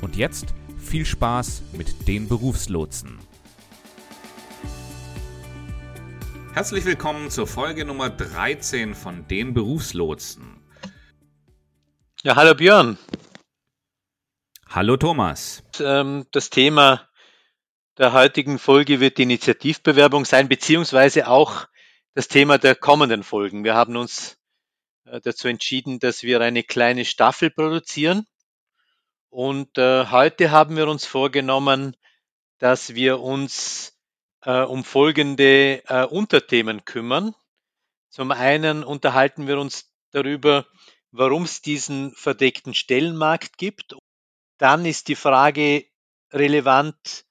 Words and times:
Und 0.00 0.16
jetzt 0.16 0.54
viel 0.78 1.04
Spaß 1.04 1.62
mit 1.72 2.08
den 2.08 2.26
Berufslotsen. 2.26 3.18
Herzlich 6.54 6.84
willkommen 6.84 7.30
zur 7.30 7.46
Folge 7.46 7.84
Nummer 7.84 8.08
13 8.08 8.94
von 8.94 9.28
den 9.28 9.52
Berufslotsen. 9.52 10.56
Ja, 12.22 12.34
hallo 12.34 12.54
Björn. 12.54 12.98
Hallo 14.68 14.96
Thomas. 14.96 15.62
Ähm, 15.78 16.26
das 16.32 16.48
Thema 16.48 17.06
der 17.98 18.12
heutigen 18.14 18.58
Folge 18.58 19.00
wird 19.00 19.18
die 19.18 19.24
Initiativbewerbung 19.24 20.24
sein, 20.24 20.48
beziehungsweise 20.48 21.28
auch 21.28 21.66
das 22.14 22.28
Thema 22.28 22.56
der 22.56 22.74
kommenden 22.74 23.22
Folgen. 23.22 23.64
Wir 23.64 23.74
haben 23.74 23.96
uns 23.96 24.38
äh, 25.04 25.20
dazu 25.20 25.48
entschieden, 25.48 25.98
dass 25.98 26.22
wir 26.22 26.40
eine 26.40 26.62
kleine 26.62 27.04
Staffel 27.04 27.50
produzieren. 27.50 28.26
Und 29.30 29.78
äh, 29.78 30.06
heute 30.06 30.50
haben 30.50 30.76
wir 30.76 30.88
uns 30.88 31.06
vorgenommen, 31.06 31.96
dass 32.58 32.94
wir 32.96 33.20
uns 33.20 33.96
äh, 34.42 34.62
um 34.62 34.82
folgende 34.82 35.84
äh, 35.86 36.04
Unterthemen 36.04 36.84
kümmern. 36.84 37.34
Zum 38.08 38.32
einen 38.32 38.82
unterhalten 38.82 39.46
wir 39.46 39.60
uns 39.60 39.94
darüber, 40.10 40.66
warum 41.12 41.44
es 41.44 41.62
diesen 41.62 42.12
verdeckten 42.16 42.74
Stellenmarkt 42.74 43.56
gibt. 43.56 43.94
Dann 44.58 44.84
ist 44.84 45.06
die 45.06 45.14
Frage 45.14 45.86
relevant, 46.32 47.24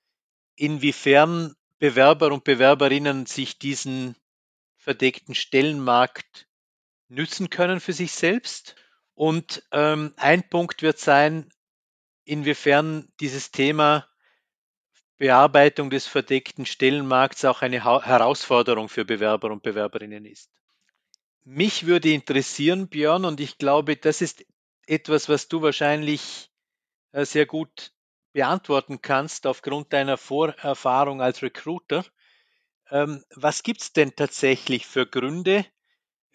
inwiefern 0.55 1.55
Bewerber 1.79 2.31
und 2.31 2.45
Bewerberinnen 2.45 3.25
sich 3.25 3.59
diesen 3.59 4.15
verdeckten 4.77 5.35
Stellenmarkt 5.35 6.47
nützen 7.09 7.49
können 7.49 7.81
für 7.81 7.93
sich 7.93 8.13
selbst. 8.13 8.75
Und 9.15 9.63
ähm, 9.73 10.13
ein 10.15 10.47
Punkt 10.49 10.81
wird 10.81 10.97
sein, 10.97 11.51
inwiefern 12.29 13.11
dieses 13.19 13.49
Thema 13.49 14.07
Bearbeitung 15.17 15.89
des 15.89 16.05
verdeckten 16.05 16.65
Stellenmarkts 16.65 17.43
auch 17.43 17.61
eine 17.63 17.83
ha 17.83 18.03
Herausforderung 18.03 18.87
für 18.87 19.03
Bewerber 19.03 19.51
und 19.51 19.63
Bewerberinnen 19.63 20.25
ist. 20.25 20.51
Mich 21.43 21.87
würde 21.87 22.11
interessieren, 22.13 22.87
Björn, 22.87 23.25
und 23.25 23.39
ich 23.39 23.57
glaube, 23.57 23.95
das 23.97 24.21
ist 24.21 24.45
etwas, 24.85 25.27
was 25.27 25.47
du 25.47 25.63
wahrscheinlich 25.63 26.51
äh, 27.11 27.25
sehr 27.25 27.47
gut 27.47 27.91
beantworten 28.31 29.01
kannst 29.01 29.47
aufgrund 29.47 29.91
deiner 29.91 30.17
Vorerfahrung 30.17 31.21
als 31.21 31.41
Recruiter. 31.41 32.05
Ähm, 32.91 33.23
was 33.35 33.63
gibt 33.63 33.81
es 33.81 33.91
denn 33.91 34.15
tatsächlich 34.15 34.85
für 34.85 35.07
Gründe, 35.07 35.65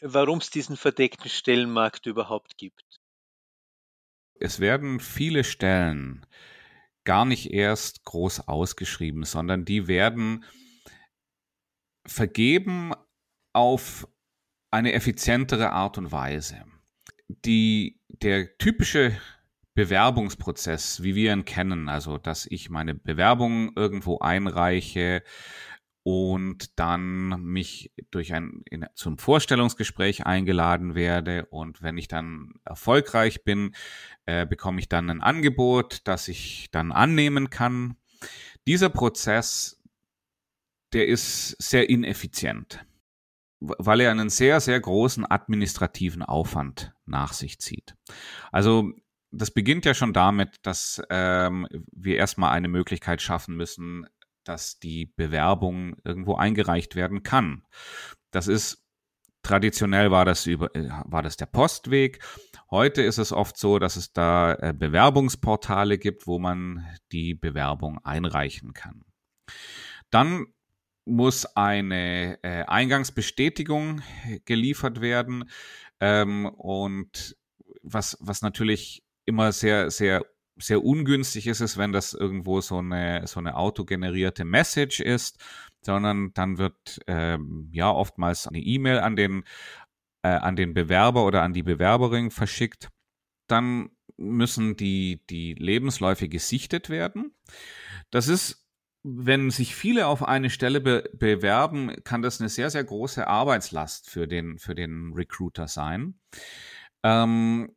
warum 0.00 0.39
es 0.39 0.50
diesen 0.50 0.77
verdeckten 0.77 1.31
Stellenmarkt 1.31 2.06
überhaupt 2.06 2.59
gibt? 2.59 3.00
Es 4.41 4.61
werden 4.61 5.01
viele 5.01 5.45
Stellen 5.45 6.27
gar 7.05 7.25
nicht 7.25 7.53
erst 7.53 8.05
groß 8.05 8.49
ausgeschrieben, 8.49 9.25
sondern 9.25 9.65
die 9.65 9.87
werden 9.89 10.45
vergeben 12.07 12.93
auf 13.53 14.09
eine 14.71 14.93
effizientere 14.93 15.71
Art 15.71 15.99
und 15.99 16.12
Weise. 16.12 16.65
Die, 17.28 18.00
der 18.09 18.59
typische 18.59 19.17
Bewerbungsprozess, 19.75 21.03
wie 21.03 21.15
wir 21.15 21.33
ihn 21.33 21.44
kennen, 21.44 21.89
also 21.89 22.19
dass 22.19 22.47
ich 22.47 22.71
meine 22.71 22.94
Bewerbung 22.94 23.73
irgendwo 23.77 24.19
einreiche, 24.19 25.23
und 26.04 26.78
dann 26.78 27.42
mich 27.42 27.91
durch 28.10 28.34
ein 28.34 28.62
in, 28.70 28.87
zum 28.94 29.16
Vorstellungsgespräch 29.19 30.26
eingeladen 30.26 30.94
werde 30.94 31.47
und 31.47 31.82
wenn 31.82 31.97
ich 31.97 32.09
dann 32.09 32.53
erfolgreich 32.65 33.42
bin, 33.42 33.75
äh, 34.26 34.47
bekomme 34.47 34.81
ich 34.81 34.88
dann 34.91 35.09
ein 35.09 35.22
Angebot, 35.22 36.03
das 36.04 36.28
ich 36.28 36.69
dann 36.70 36.93
annehmen 36.93 37.48
kann. 37.48 37.97
Dieser 38.66 38.91
Prozess, 38.91 39.82
der 40.93 41.09
ist 41.09 41.56
sehr 41.59 41.88
ineffizient, 41.88 42.84
weil 43.60 44.00
er 44.00 44.10
einen 44.10 44.28
sehr, 44.28 44.60
sehr 44.60 44.78
großen 44.78 45.25
administrativen 45.28 46.22
Aufwand 46.22 46.93
nach 47.06 47.32
sich 47.32 47.60
zieht. 47.60 47.97
Also 48.53 48.93
das 49.37 49.50
beginnt 49.50 49.84
ja 49.84 49.94
schon 49.94 50.12
damit, 50.12 50.59
dass 50.62 51.03
ähm, 51.10 51.66
wir 51.93 52.16
erstmal 52.16 52.53
eine 52.53 52.69
Möglichkeit 52.69 53.20
schaffen 53.20 53.56
müssen, 53.56 54.06
dass 54.44 54.78
die 54.78 55.06
Bewerbung 55.06 55.97
irgendwo 56.05 56.37
eingereicht 56.37 56.94
werden 56.94 57.22
kann. 57.22 57.65
Das 58.31 58.49
ist 58.49 58.84
traditionell 59.44 60.10
war 60.10 60.25
das 60.25 60.47
über 60.47 60.75
äh, 60.75 60.88
war 61.05 61.22
das 61.22 61.37
der 61.37 61.47
Postweg. 61.47 62.25
Heute 62.71 63.03
ist 63.03 63.19
es 63.19 63.32
oft 63.32 63.56
so, 63.56 63.78
dass 63.78 63.94
es 63.97 64.12
da 64.12 64.55
äh, 64.55 64.75
Bewerbungsportale 64.77 65.99
gibt, 65.99 66.27
wo 66.27 66.41
man 66.41 66.84
die 67.12 67.34
Bewerbung 67.34 67.99
einreichen 68.05 68.72
kann. 68.72 69.05
Dann 70.10 70.47
muss 71.05 71.44
eine 71.44 72.43
äh, 72.43 72.65
Eingangsbestätigung 72.65 74.03
geliefert 74.47 75.00
werden 75.00 75.50
ähm, 76.00 76.47
und 76.47 77.37
was 77.82 78.16
was 78.21 78.41
natürlich 78.43 79.05
immer 79.26 79.53
sehr 79.53 79.91
sehr 79.91 80.25
sehr 80.56 80.84
ungünstig 80.84 81.47
ist 81.47 81.60
es, 81.60 81.76
wenn 81.76 81.92
das 81.92 82.15
irgendwo 82.15 82.60
so 82.60 82.78
eine, 82.78 83.26
so 83.26 83.41
eine 83.41 83.56
autogenerierte 83.56 84.44
Message 84.44 85.00
ist, 85.00 85.38
sondern 85.82 86.32
dann 86.34 86.59
wird 86.59 87.00
ähm, 87.06 87.69
ja 87.72 87.91
oftmals 87.91 88.47
eine 88.47 88.60
E-Mail 88.60 88.98
an 89.00 89.16
den, 89.16 89.44
äh, 90.22 90.28
an 90.28 90.56
den 90.56 90.75
Bewerber 90.75 91.25
oder 91.25 91.43
an 91.43 91.53
die 91.53 91.62
Bewerberin 91.62 92.31
verschickt. 92.31 92.91
Dann 93.48 93.91
müssen 94.16 94.76
die, 94.76 95.25
die 95.28 95.54
Lebensläufe 95.54 96.28
gesichtet 96.28 96.88
werden. 96.88 97.34
Das 98.10 98.28
ist, 98.28 98.66
wenn 99.03 99.50
sich 99.50 99.75
viele 99.75 100.06
auf 100.06 100.22
eine 100.22 100.50
Stelle 100.50 100.81
be 100.81 101.10
bewerben, 101.12 101.94
kann 102.04 102.22
das 102.22 102.41
eine 102.41 102.48
sehr, 102.48 102.70
sehr 102.70 102.84
große 102.84 103.26
Arbeitslast 103.26 104.09
für 104.09 104.26
den, 104.26 104.59
für 104.59 104.75
den 104.75 105.12
Recruiter 105.14 105.69
sein. 105.69 106.19
Ähm, 107.03 107.72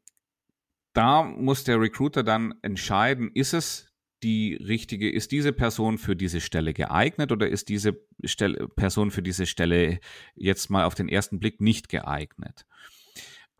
da 0.97 1.21
muss 1.23 1.63
der 1.63 1.79
Recruiter 1.79 2.23
dann 2.23 2.55
entscheiden, 2.63 3.29
ist 3.35 3.53
es 3.53 3.93
die 4.23 4.55
richtige, 4.55 5.11
ist 5.11 5.31
diese 5.31 5.53
Person 5.53 5.99
für 5.99 6.15
diese 6.15 6.41
Stelle 6.41 6.73
geeignet 6.73 7.31
oder 7.31 7.47
ist 7.47 7.69
diese 7.69 8.01
Stelle, 8.23 8.67
Person 8.69 9.11
für 9.11 9.21
diese 9.21 9.45
Stelle 9.45 9.99
jetzt 10.33 10.71
mal 10.71 10.85
auf 10.85 10.95
den 10.95 11.07
ersten 11.07 11.39
Blick 11.39 11.61
nicht 11.61 11.87
geeignet? 11.89 12.65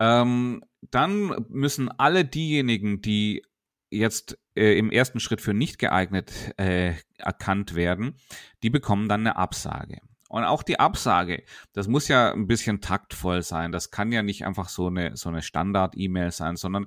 Ähm, 0.00 0.64
dann 0.90 1.46
müssen 1.48 1.88
alle 1.88 2.24
diejenigen, 2.24 3.02
die 3.02 3.44
jetzt 3.88 4.36
äh, 4.56 4.76
im 4.76 4.90
ersten 4.90 5.20
Schritt 5.20 5.40
für 5.40 5.54
nicht 5.54 5.78
geeignet 5.78 6.32
äh, 6.56 6.94
erkannt 7.18 7.76
werden, 7.76 8.16
die 8.64 8.70
bekommen 8.70 9.08
dann 9.08 9.20
eine 9.20 9.36
Absage. 9.36 10.00
Und 10.28 10.44
auch 10.44 10.62
die 10.62 10.78
Absage, 10.78 11.42
das 11.72 11.88
muss 11.88 12.06
ja 12.08 12.32
ein 12.32 12.46
bisschen 12.46 12.82
taktvoll 12.82 13.42
sein. 13.42 13.72
Das 13.72 13.90
kann 13.90 14.12
ja 14.12 14.22
nicht 14.22 14.44
einfach 14.44 14.68
so 14.68 14.88
eine, 14.88 15.16
so 15.16 15.30
eine 15.30 15.40
Standard-E-Mail 15.40 16.32
sein, 16.32 16.56
sondern 16.56 16.86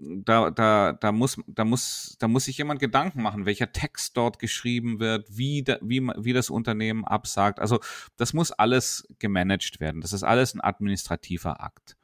da, 0.00 0.50
da, 0.50 0.92
da, 0.92 1.12
muss, 1.12 1.40
da, 1.46 1.64
muss, 1.64 2.16
da 2.18 2.28
muss 2.28 2.46
sich 2.46 2.58
jemand 2.58 2.80
Gedanken 2.80 3.22
machen, 3.22 3.46
welcher 3.46 3.72
Text 3.72 4.16
dort 4.16 4.38
geschrieben 4.38 4.98
wird, 5.00 5.36
wie, 5.36 5.62
da, 5.62 5.78
wie, 5.82 6.00
wie 6.00 6.32
das 6.32 6.50
Unternehmen 6.50 7.04
absagt. 7.04 7.60
Also 7.60 7.80
das 8.16 8.32
muss 8.32 8.50
alles 8.50 9.06
gemanagt 9.18 9.80
werden. 9.80 10.00
Das 10.00 10.12
ist 10.12 10.22
alles 10.22 10.54
ein 10.54 10.60
administrativer 10.60 11.62
Akt. 11.62 11.96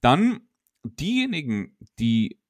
Dann 0.00 0.40
diejenigen, 0.82 1.76
die 1.98 2.40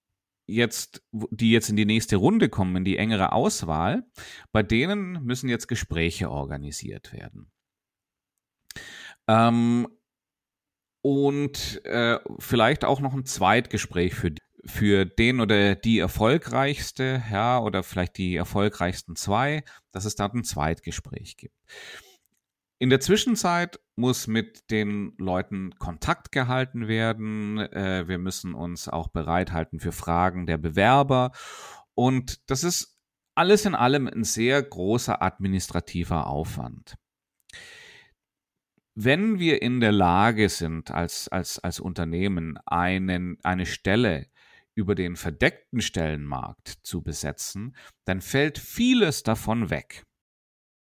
jetzt, 0.47 1.03
die 1.13 1.51
jetzt 1.51 1.69
in 1.69 1.77
die 1.77 1.87
nächste 1.87 2.17
Runde 2.17 2.49
kommen, 2.49 2.77
in 2.77 2.85
die 2.85 2.97
engere 2.97 3.33
Auswahl, 3.33 4.05
bei 4.53 4.63
denen 4.63 5.25
müssen 5.25 5.49
jetzt 5.49 5.69
Gespräche 5.69 6.31
organisiert 6.31 7.13
werden. 7.13 7.51
Ähm, 9.27 9.89
und 11.03 11.85
äh, 11.85 12.19
vielleicht 12.39 12.85
auch 12.85 13.01
noch 13.01 13.13
ein 13.13 13.27
Zweitgespräch 13.27 14.15
für, 14.15 14.35
für 14.67 15.05
den 15.05 15.41
oder 15.41 15.75
die 15.75 15.99
erfolgreichste, 15.99 17.23
ja, 17.31 17.59
oder 17.59 17.83
vielleicht 17.83 18.19
die 18.19 18.37
erfolgreichsten 18.37 19.17
zwei, 19.17 19.65
dass 19.93 20.05
es 20.05 20.15
da 20.15 20.27
ein 20.27 20.45
Zweitgespräch 20.45 21.37
gibt. 21.37 21.55
In 22.79 22.91
der 22.91 23.01
Zwischenzeit 23.01 23.81
muss 23.97 24.27
mit 24.27 24.71
den 24.71 25.15
Leuten 25.17 25.75
Kontakt 25.79 26.33
gehalten 26.33 26.89
werden. 26.89 27.59
Äh, 27.59 28.09
wir 28.09 28.19
müssen 28.19 28.55
uns 28.55 28.89
auch 28.89 29.09
bereithalten 29.09 29.81
für 29.81 29.93
Fragen 29.93 30.47
der 30.47 30.59
Bewerber. 30.59 31.33
Und 31.95 32.51
das 32.51 32.65
ist 32.65 32.99
alles 33.35 33.65
in 33.65 33.75
allem 33.75 34.09
ein 34.09 34.25
sehr 34.25 34.63
großer 34.63 35.23
administrativer 35.23 36.27
Aufwand. 36.27 36.97
Wenn 38.97 39.39
wir 39.39 39.63
in 39.63 39.81
der 39.81 39.93
Lage 39.93 40.49
sind, 40.49 40.91
als, 40.91 41.29
als, 41.29 41.59
als 41.59 41.81
Unternehmen 41.81 42.59
einen, 42.67 43.39
eine 43.43 43.67
Stelle 43.67 44.27
über 44.75 44.95
den 44.95 45.17
verdeckten 45.17 45.81
Stellenmarkt 45.81 46.69
zu 46.83 47.03
besetzen, 47.03 47.77
dann 48.05 48.21
fällt 48.21 48.59
vieles 48.59 49.23
davon 49.23 49.71
weg. 49.71 50.05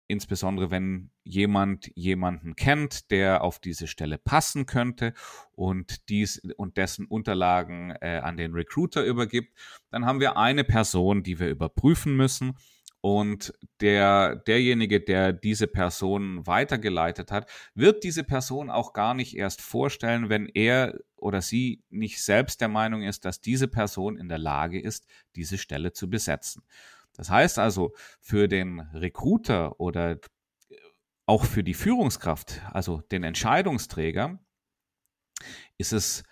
Insbesondere 0.09 0.71
wenn 0.71 1.11
jemand 1.25 1.91
jemanden 1.95 2.55
kennt, 2.55 3.11
der 3.11 3.43
auf 3.43 3.59
diese 3.59 3.87
Stelle 3.87 4.19
passen 4.19 4.67
könnte 4.67 5.15
und 5.53 6.09
dies 6.09 6.43
und 6.57 6.77
dessen 6.77 7.07
Unterlagen 7.07 7.95
äh, 8.01 8.21
an 8.23 8.37
den 8.37 8.53
Recruiter 8.53 9.05
übergibt, 9.05 9.57
dann 9.91 10.05
haben 10.05 10.21
wir 10.21 10.37
eine 10.37 10.65
Person, 10.65 11.23
die 11.23 11.39
wir 11.39 11.49
überprüfen 11.49 12.15
müssen 12.17 12.59
und 13.03 13.53
der, 13.81 14.37
derjenige, 14.37 15.01
der 15.01 15.33
diese 15.33 15.67
Person 15.67 16.47
weitergeleitet 16.47 17.33
hat, 17.33 17.51
wird 17.75 18.05
diese 18.05 18.23
Person 18.23 18.71
auch 18.71 18.93
gar 18.93 19.13
nicht 19.13 19.37
erst 19.37 19.61
vorstellen, 19.61 20.29
wenn 20.29 20.47
er 20.47 20.99
oder 21.17 21.43
sie 21.43 21.83
nicht 21.91 22.23
selbst 22.23 22.61
der 22.61 22.69
Meinung 22.69 23.03
ist, 23.03 23.25
dass 23.25 23.41
diese 23.41 23.67
Person 23.67 24.17
in 24.17 24.29
der 24.29 24.39
Lage 24.39 24.81
ist, 24.81 25.05
diese 25.35 25.59
Stelle 25.59 25.93
zu 25.93 26.09
besetzen. 26.09 26.63
Das 27.13 27.29
heißt 27.29 27.59
also, 27.59 27.93
für 28.21 28.47
den 28.47 28.79
Recruiter 28.95 29.81
oder 29.81 30.19
auch 31.27 31.45
für 31.45 31.65
die 31.65 31.75
Führungskraft, 31.75 32.63
also 32.71 33.01
den 33.11 33.25
Entscheidungsträger, 33.25 34.39
ist 35.77 35.93
es 35.93 36.23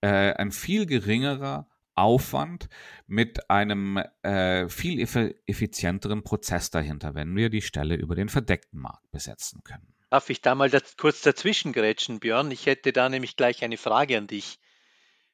äh, 0.00 0.32
ein 0.32 0.50
viel 0.50 0.86
geringerer 0.86 1.68
Aufwand 1.96 2.68
mit 3.06 3.50
einem 3.50 4.02
äh, 4.22 4.68
viel 4.68 5.00
effizienteren 5.46 6.22
Prozess 6.22 6.70
dahinter, 6.70 7.14
wenn 7.14 7.34
wir 7.34 7.48
die 7.48 7.62
Stelle 7.62 7.96
über 7.96 8.14
den 8.14 8.28
verdeckten 8.28 8.80
Markt 8.80 9.10
besetzen 9.10 9.62
können. 9.64 9.94
Darf 10.10 10.30
ich 10.30 10.40
da 10.40 10.54
mal 10.54 10.70
das, 10.70 10.96
kurz 10.96 11.22
dazwischen 11.22 11.72
grätschen, 11.72 12.20
Björn? 12.20 12.50
Ich 12.50 12.66
hätte 12.66 12.92
da 12.92 13.08
nämlich 13.08 13.36
gleich 13.36 13.64
eine 13.64 13.76
Frage 13.76 14.18
an 14.18 14.26
dich. 14.26 14.58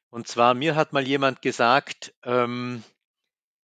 Und 0.09 0.27
zwar, 0.27 0.53
mir 0.53 0.75
hat 0.75 0.93
mal 0.93 1.07
jemand 1.07 1.41
gesagt, 1.41 2.13
ähm, 2.23 2.83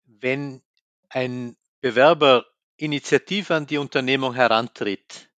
wenn 0.05 0.61
ein 1.09 1.55
Bewerber 1.81 2.45
initiativ 2.77 3.51
an 3.51 3.67
die 3.67 3.77
Unternehmung 3.77 4.33
herantritt, 4.33 5.29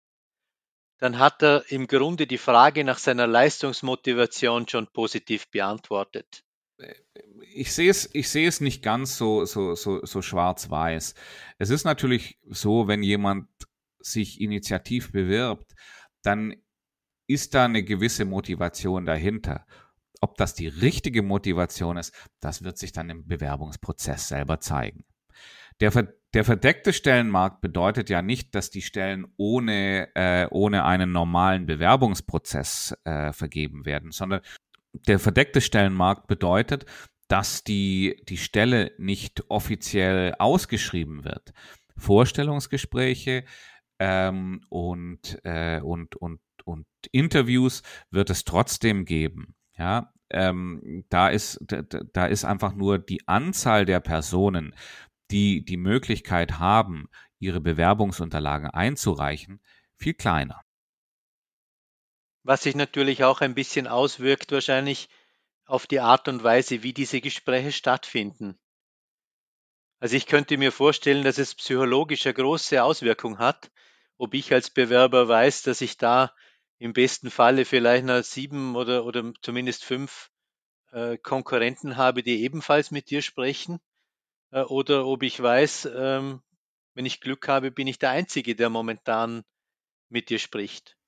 dann 0.99 1.17
hat 1.17 1.41
er 1.41 1.69
im 1.71 1.87
Grunde 1.87 2.27
die 2.27 2.37
Frage 2.37 2.83
nach 2.83 2.99
seiner 2.99 3.27
Leistungsmotivation 3.27 4.67
schon 4.67 4.87
positiv 4.87 5.49
beantwortet 5.49 6.43
ich 7.53 7.73
sehe 7.73 7.89
es, 7.89 8.09
ich 8.13 8.29
sehe 8.29 8.47
es 8.47 8.61
nicht 8.61 8.83
ganz 8.83 9.17
so, 9.17 9.45
so, 9.45 9.75
so, 9.75 10.05
so 10.05 10.21
schwarz-weiß. 10.21 11.13
Es 11.57 11.69
ist 11.69 11.83
natürlich 11.83 12.39
so, 12.49 12.87
wenn 12.87 13.03
jemand 13.03 13.47
sich 13.99 14.39
initiativ 14.39 15.11
bewirbt, 15.11 15.73
dann 16.21 16.55
ist 17.27 17.53
da 17.53 17.65
eine 17.65 17.83
gewisse 17.83 18.25
Motivation 18.25 19.05
dahinter. 19.05 19.65
Ob 20.21 20.35
das 20.37 20.53
die 20.53 20.67
richtige 20.67 21.21
Motivation 21.21 21.97
ist, 21.97 22.13
das 22.39 22.63
wird 22.63 22.77
sich 22.77 22.91
dann 22.91 23.09
im 23.09 23.27
Bewerbungsprozess 23.27 24.27
selber 24.27 24.59
zeigen. 24.59 25.05
Der, 25.79 25.91
der 26.33 26.43
verdeckte 26.43 26.91
Stellenmarkt 26.91 27.61
bedeutet 27.61 28.09
ja 28.09 28.21
nicht, 28.21 28.53
dass 28.53 28.69
die 28.69 28.81
Stellen 28.81 29.27
ohne, 29.37 30.13
äh, 30.15 30.47
ohne 30.49 30.83
einen 30.83 31.11
normalen 31.11 31.65
Bewerbungsprozess 31.65 32.97
äh, 33.05 33.31
vergeben 33.31 33.85
werden, 33.85 34.11
sondern 34.11 34.41
der 34.93 35.19
verdeckte 35.19 35.61
Stellenmarkt 35.61 36.27
bedeutet, 36.27 36.85
dass 37.27 37.63
die, 37.63 38.21
die 38.27 38.37
Stelle 38.37 38.91
nicht 38.97 39.49
offiziell 39.49 40.35
ausgeschrieben 40.39 41.23
wird. 41.23 41.53
Vorstellungsgespräche 41.95 43.45
ähm, 43.99 44.61
und, 44.69 45.39
äh, 45.43 45.79
und, 45.81 46.15
und, 46.15 46.41
und 46.63 46.87
Interviews 47.11 47.83
wird 48.09 48.29
es 48.29 48.45
trotzdem 48.45 49.05
geben. 49.05 49.55
Ja, 49.77 50.11
ähm, 50.31 51.05
da 51.09 51.29
ist, 51.29 51.59
da, 51.61 51.81
da 51.81 52.25
ist 52.25 52.45
einfach 52.45 52.73
nur 52.73 52.99
die 52.99 53.27
Anzahl 53.27 53.85
der 53.85 53.99
Personen, 53.99 54.75
die 55.31 55.63
die 55.63 55.77
Möglichkeit 55.77 56.59
haben, 56.59 57.09
ihre 57.39 57.61
Bewerbungsunterlagen 57.61 58.69
einzureichen, 58.69 59.61
viel 59.95 60.13
kleiner. 60.13 60.61
Was 62.43 62.63
sich 62.63 62.75
natürlich 62.75 63.23
auch 63.23 63.41
ein 63.41 63.55
bisschen 63.55 63.87
auswirkt 63.87 64.51
wahrscheinlich 64.51 65.09
auf 65.65 65.85
die 65.85 65.99
Art 65.99 66.27
und 66.27 66.43
Weise, 66.43 66.81
wie 66.83 66.93
diese 66.93 67.21
Gespräche 67.21 67.71
stattfinden. 67.71 68.57
Also 69.99 70.15
ich 70.15 70.25
könnte 70.25 70.57
mir 70.57 70.71
vorstellen, 70.71 71.23
dass 71.23 71.37
es 71.37 71.53
psychologisch 71.55 72.25
eine 72.25 72.33
große 72.33 72.83
Auswirkung 72.83 73.37
hat, 73.37 73.69
ob 74.17 74.33
ich 74.33 74.51
als 74.53 74.69
Bewerber 74.69 75.27
weiß, 75.27 75.63
dass 75.63 75.81
ich 75.81 75.97
da 75.97 76.33
im 76.79 76.93
besten 76.93 77.29
Falle 77.29 77.65
vielleicht 77.65 78.05
noch 78.05 78.23
sieben 78.23 78.75
oder, 78.75 79.05
oder 79.05 79.33
zumindest 79.41 79.83
fünf 79.83 80.31
äh, 80.91 81.17
Konkurrenten 81.17 81.97
habe, 81.97 82.23
die 82.23 82.41
ebenfalls 82.43 82.91
mit 82.91 83.09
dir 83.09 83.21
sprechen, 83.21 83.79
äh, 84.51 84.61
oder 84.61 85.05
ob 85.05 85.23
ich 85.23 85.41
weiß, 85.41 85.89
ähm, 85.95 86.41
wenn 86.93 87.05
ich 87.05 87.21
Glück 87.21 87.47
habe, 87.47 87.71
bin 87.71 87.87
ich 87.87 87.99
der 87.99 88.11
Einzige, 88.11 88.55
der 88.55 88.69
momentan 88.69 89.43
mit 90.09 90.29
dir 90.29 90.39
spricht. 90.39 90.98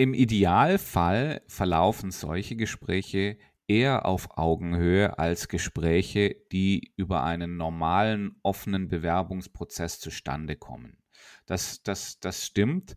Im 0.00 0.14
Idealfall 0.14 1.42
verlaufen 1.46 2.10
solche 2.10 2.56
Gespräche 2.56 3.36
eher 3.68 4.06
auf 4.06 4.38
Augenhöhe 4.38 5.18
als 5.18 5.46
Gespräche, 5.46 6.34
die 6.52 6.94
über 6.96 7.22
einen 7.22 7.58
normalen, 7.58 8.34
offenen 8.42 8.88
Bewerbungsprozess 8.88 10.00
zustande 10.00 10.56
kommen. 10.56 10.96
Das, 11.44 11.82
das, 11.82 12.18
das 12.18 12.46
stimmt. 12.46 12.94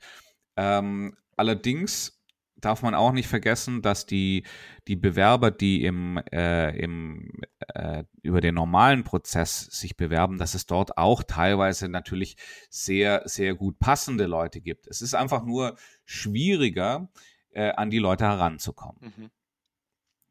Ähm, 0.55 1.17
allerdings 1.35 2.22
darf 2.65 2.81
man 2.81 2.95
auch 2.95 3.12
nicht 3.12 3.27
vergessen, 3.27 3.81
dass 3.81 4.06
die, 4.06 4.44
die 4.88 4.95
Bewerber, 4.95 5.51
die 5.51 5.83
im, 5.83 6.21
äh, 6.31 6.77
im, 6.77 7.31
äh, 7.74 8.04
über 8.21 8.42
den 8.42 8.56
normalen 8.56 9.04
Prozess 9.04 9.65
sich 9.65 9.98
bewerben, 9.98 10.38
dass 10.38 10.54
es 10.54 10.65
dort 10.65 10.98
auch 10.98 11.24
teilweise 11.24 11.89
natürlich 11.89 12.38
sehr, 12.69 13.24
sehr 13.25 13.56
gut 13.56 13.80
passende 13.80 14.25
Leute 14.25 14.62
gibt. 14.62 14.88
Es 14.88 15.01
ist 15.01 15.13
einfach 15.13 15.44
nur 15.44 15.75
schwieriger, 16.06 17.10
äh, 17.51 17.71
an 17.71 17.89
die 17.89 18.00
Leute 18.00 18.25
heranzukommen. 18.25 19.13
Mhm. 19.18 19.31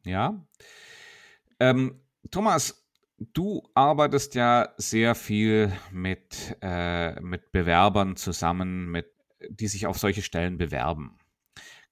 Ja. 0.04 0.46
Ähm, 1.60 2.00
Thomas, 2.30 2.84
du 3.18 3.62
arbeitest 3.74 4.34
ja 4.34 4.72
sehr 4.76 5.14
viel 5.14 5.72
mit, 5.90 6.56
äh, 6.60 7.20
mit 7.20 7.52
Bewerbern 7.52 8.16
zusammen, 8.16 8.90
mit, 8.90 9.06
die 9.48 9.68
sich 9.68 9.86
auf 9.86 9.98
solche 9.98 10.22
Stellen 10.22 10.58
bewerben. 10.58 11.18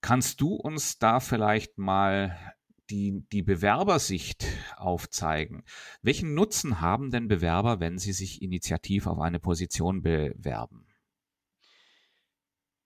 Kannst 0.00 0.40
du 0.40 0.54
uns 0.54 0.98
da 0.98 1.20
vielleicht 1.20 1.78
mal 1.78 2.54
die, 2.90 3.24
die 3.32 3.42
Bewerbersicht 3.42 4.44
aufzeigen? 4.76 5.64
Welchen 6.02 6.34
Nutzen 6.34 6.80
haben 6.80 7.10
denn 7.10 7.28
Bewerber, 7.28 7.80
wenn 7.80 7.98
sie 7.98 8.12
sich 8.12 8.42
initiativ 8.42 9.06
auf 9.06 9.18
eine 9.18 9.40
Position 9.40 10.02
bewerben? 10.02 10.86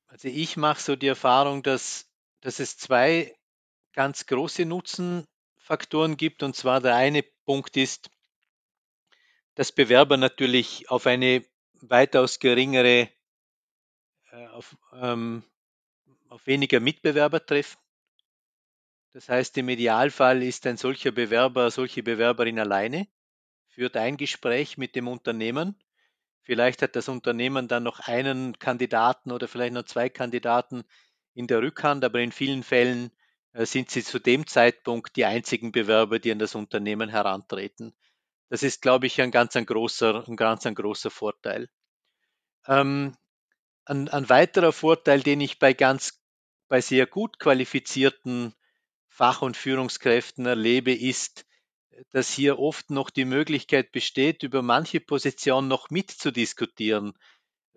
Also 0.07 0.29
ich 0.29 0.57
mache 0.57 0.81
so 0.81 0.97
die 0.97 1.09
Erfahrung, 1.09 1.63
dass, 1.63 2.09
dass 2.41 2.61
es 2.61 2.77
zwei 2.77 3.35
ganz 3.95 4.27
große 4.27 4.65
Nutzenfaktoren 4.65 6.17
gibt. 6.17 6.43
Und 6.43 6.55
zwar 6.55 6.81
der 6.81 6.95
eine 6.95 7.23
Punkt 7.45 7.77
ist, 7.77 8.11
dass 9.55 9.73
Bewerber 9.73 10.17
natürlich 10.17 10.91
auf 10.91 11.07
eine 11.07 11.45
weitaus 11.81 12.39
geringere, 12.39 13.09
äh, 14.31 14.47
auf, 14.49 14.77
ähm, 14.93 15.43
auf 16.35 16.49
weniger 16.49 16.81
Mitbewerber 16.81 17.47
treffen. 17.47 17.79
Das 19.13 19.29
heißt, 19.29 19.57
im 19.57 19.69
Idealfall 19.69 20.43
ist 20.43 20.67
ein 20.67 20.77
solcher 20.77 21.13
Bewerber, 21.13 21.71
solche 21.71 22.03
Bewerberin 22.03 22.59
alleine, 22.59 23.07
führt 23.69 23.97
ein 23.97 24.17
Gespräch 24.17 24.77
mit 24.77 24.97
dem 24.97 25.07
Unternehmen. 25.07 25.79
Vielleicht 26.43 26.83
hat 26.83 26.97
das 26.97 27.09
Unternehmen 27.09 27.69
dann 27.69 27.85
noch 27.85 28.01
einen 28.01 28.59
Kandidaten 28.59 29.31
oder 29.31 29.47
vielleicht 29.47 29.75
noch 29.75 29.85
zwei 29.85 30.09
Kandidaten 30.09 30.83
in 31.35 31.47
der 31.47 31.63
Rückhand, 31.63 32.05
aber 32.05 32.19
in 32.19 32.33
vielen 32.33 32.65
Fällen 32.65 33.13
äh, 33.53 33.65
sind 33.65 33.91
sie 33.91 34.03
zu 34.03 34.19
dem 34.19 34.49
Zeitpunkt 34.49 35.15
die 35.15 35.27
einzigen 35.27 35.71
Bewerber, 35.71 36.19
die 36.19 36.33
an 36.33 36.41
das 36.41 36.57
Unternehmen 36.57 37.11
herantreten. 37.11 37.95
Das 38.49 38.65
ist, 38.65 38.83
glaube 38.83 39.07
ich, 39.07 39.21
ein 39.23 39.31
ganz 39.31 39.55
ein 39.55 39.67
großer, 39.67 40.27
ein 40.27 40.37
ganz 40.37 40.67
ein 40.67 40.75
großer 40.75 41.11
Vorteil. 41.11 41.71
Ähm, 42.67 43.17
ein, 43.85 44.09
ein 44.09 44.29
weiterer 44.29 44.73
Vorteil, 44.73 45.21
den 45.23 45.41
ich 45.41 45.61
bei 45.61 45.73
ganz 45.75 46.24
bei 46.75 46.81
sehr 46.81 47.07
gut 47.07 47.39
qualifizierten 47.39 48.53
Fach- 49.07 49.43
und 49.43 49.57
Führungskräften 49.57 50.45
erlebe, 50.45 50.93
ist, 50.93 51.47
dass 52.11 52.33
hier 52.33 52.59
oft 52.59 52.91
noch 52.91 53.11
die 53.11 53.25
Möglichkeit 53.25 53.93
besteht, 53.93 54.43
über 54.43 54.61
manche 54.61 54.99
Position 54.99 55.69
noch 55.69 55.91
mitzudiskutieren. 55.91 57.13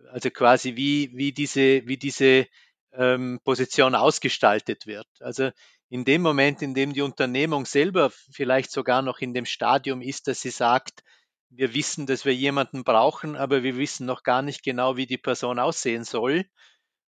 Also 0.09 0.31
quasi 0.31 0.77
wie, 0.77 1.11
wie 1.13 1.31
diese, 1.31 1.85
wie 1.85 1.97
diese 1.97 2.47
ähm, 2.91 3.39
Position 3.43 3.93
ausgestaltet 3.93 4.87
wird. 4.87 5.07
Also 5.19 5.51
in 5.89 6.03
dem 6.03 6.23
Moment, 6.23 6.63
in 6.63 6.73
dem 6.73 6.93
die 6.93 7.03
Unternehmung 7.03 7.67
selber 7.67 8.09
vielleicht 8.31 8.71
sogar 8.71 9.03
noch 9.03 9.19
in 9.19 9.35
dem 9.35 9.45
Stadium 9.45 10.01
ist, 10.01 10.27
dass 10.27 10.41
sie 10.41 10.49
sagt, 10.49 11.03
wir 11.49 11.75
wissen, 11.75 12.07
dass 12.07 12.25
wir 12.25 12.33
jemanden 12.33 12.83
brauchen, 12.83 13.35
aber 13.35 13.61
wir 13.61 13.77
wissen 13.77 14.07
noch 14.07 14.23
gar 14.23 14.41
nicht 14.41 14.63
genau, 14.63 14.97
wie 14.97 15.05
die 15.05 15.19
Person 15.19 15.59
aussehen 15.59 16.03
soll 16.03 16.45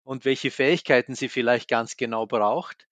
und 0.04 0.24
welche 0.24 0.50
Fähigkeiten 0.50 1.14
sie 1.14 1.28
vielleicht 1.28 1.68
ganz 1.68 1.96
genau 1.96 2.26
braucht, 2.26 2.88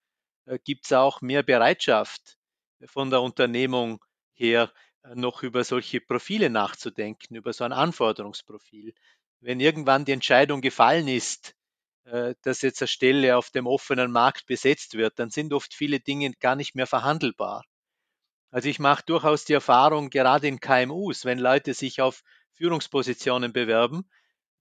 äh, 0.46 0.58
gibt 0.62 0.86
es 0.86 0.92
auch 0.92 1.20
mehr 1.20 1.42
Bereitschaft 1.42 2.38
von 2.86 3.10
der 3.10 3.22
Unternehmung 3.22 4.04
her, 4.34 4.72
äh, 5.02 5.14
noch 5.14 5.42
über 5.42 5.64
solche 5.64 6.00
Profile 6.00 6.50
nachzudenken, 6.50 7.34
über 7.34 7.52
so 7.52 7.64
ein 7.64 7.72
Anforderungsprofil. 7.72 8.94
Wenn 9.40 9.60
irgendwann 9.60 10.04
die 10.04 10.12
Entscheidung 10.12 10.60
gefallen 10.60 11.08
ist, 11.08 11.54
äh, 12.04 12.34
dass 12.42 12.62
jetzt 12.62 12.82
eine 12.82 12.88
Stelle 12.88 13.36
auf 13.36 13.50
dem 13.50 13.66
offenen 13.66 14.10
Markt 14.10 14.46
besetzt 14.46 14.94
wird, 14.94 15.18
dann 15.18 15.30
sind 15.30 15.52
oft 15.52 15.74
viele 15.74 16.00
Dinge 16.00 16.32
gar 16.40 16.56
nicht 16.56 16.74
mehr 16.74 16.86
verhandelbar. 16.86 17.64
Also 18.50 18.68
ich 18.68 18.78
mache 18.78 19.02
durchaus 19.04 19.44
die 19.44 19.52
Erfahrung, 19.52 20.08
gerade 20.08 20.48
in 20.48 20.60
KMUs, 20.60 21.24
wenn 21.26 21.38
Leute 21.38 21.74
sich 21.74 22.00
auf 22.00 22.22
Führungspositionen 22.54 23.52
bewerben, 23.52 24.08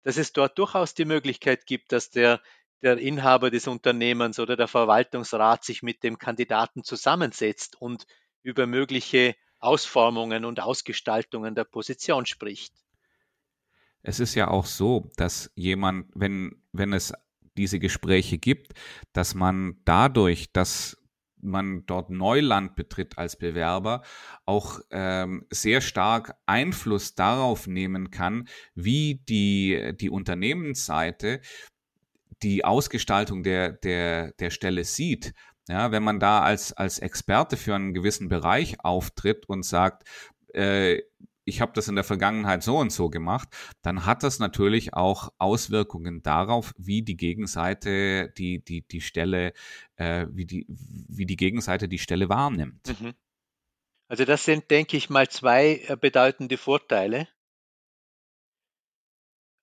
dass 0.07 0.15
es 0.15 0.31
dort 0.31 0.57
durchaus 0.57 0.93
die 0.93 1.03
Möglichkeit 1.03 1.65
gibt, 1.65 1.91
dass 1.91 2.09
der, 2.09 2.39
der 2.81 2.97
Inhaber 2.97 3.51
des 3.51 3.67
Unternehmens 3.67 4.39
oder 4.39 4.55
der 4.55 4.69
Verwaltungsrat 4.69 5.65
sich 5.65 5.83
mit 5.83 6.01
dem 6.01 6.17
Kandidaten 6.17 6.85
zusammensetzt 6.85 7.75
und 7.81 8.07
über 8.41 8.67
mögliche 8.67 9.35
Ausformungen 9.59 10.45
und 10.45 10.61
Ausgestaltungen 10.61 11.55
der 11.55 11.65
Position 11.65 12.25
spricht. 12.25 12.73
Es 14.01 14.21
ist 14.21 14.33
ja 14.33 14.47
auch 14.47 14.65
so, 14.65 15.11
dass 15.17 15.51
jemand, 15.55 16.09
wenn, 16.15 16.63
wenn 16.71 16.93
es 16.93 17.11
diese 17.57 17.77
Gespräche 17.77 18.37
gibt, 18.37 18.75
dass 19.11 19.35
man 19.35 19.81
dadurch, 19.83 20.53
dass 20.53 20.95
man 21.41 21.85
dort 21.85 22.09
Neuland 22.09 22.75
betritt 22.75 23.17
als 23.17 23.37
Bewerber, 23.37 24.01
auch 24.45 24.79
ähm, 24.91 25.45
sehr 25.49 25.81
stark 25.81 26.35
Einfluss 26.45 27.15
darauf 27.15 27.67
nehmen 27.67 28.11
kann, 28.11 28.47
wie 28.75 29.21
die, 29.27 29.93
die 29.99 30.09
Unternehmensseite 30.09 31.41
die 32.43 32.65
Ausgestaltung 32.65 33.43
der, 33.43 33.71
der, 33.71 34.31
der 34.33 34.49
Stelle 34.49 34.83
sieht. 34.83 35.33
Ja, 35.67 35.91
wenn 35.91 36.03
man 36.03 36.19
da 36.19 36.41
als, 36.41 36.71
als 36.73 36.99
Experte 36.99 37.57
für 37.57 37.75
einen 37.75 37.93
gewissen 37.93 38.29
Bereich 38.29 38.79
auftritt 38.83 39.49
und 39.49 39.63
sagt, 39.63 40.07
äh, 40.53 41.01
ich 41.47 41.61
habe 41.61 41.71
das 41.73 41.87
in 41.87 41.95
der 41.95 42.03
Vergangenheit 42.03 42.61
so 42.61 42.77
und 42.77 42.91
so 42.91 43.09
gemacht, 43.09 43.47
dann 43.81 44.05
hat 44.05 44.21
das 44.21 44.39
natürlich 44.39 44.93
auch 44.93 45.29
Auswirkungen 45.37 46.21
darauf, 46.21 46.73
wie 46.77 47.03
die 47.03 47.15
Gegenseite 47.15 48.33
die, 48.37 48.63
die, 48.63 48.85
die 48.85 48.99
Stelle, 48.99 49.53
äh, 49.95 50.27
wie, 50.29 50.45
die, 50.45 50.65
wie 50.67 51.25
die 51.25 51.37
Gegenseite 51.37 51.87
die 51.87 51.99
Stelle 51.99 52.27
wahrnimmt. 52.27 52.99
Mhm. 52.99 53.13
Also 54.09 54.25
das 54.25 54.43
sind, 54.43 54.69
denke 54.71 54.97
ich 54.97 55.09
mal, 55.09 55.29
zwei 55.29 55.81
äh, 55.87 55.95
bedeutende 55.95 56.57
Vorteile. 56.57 57.29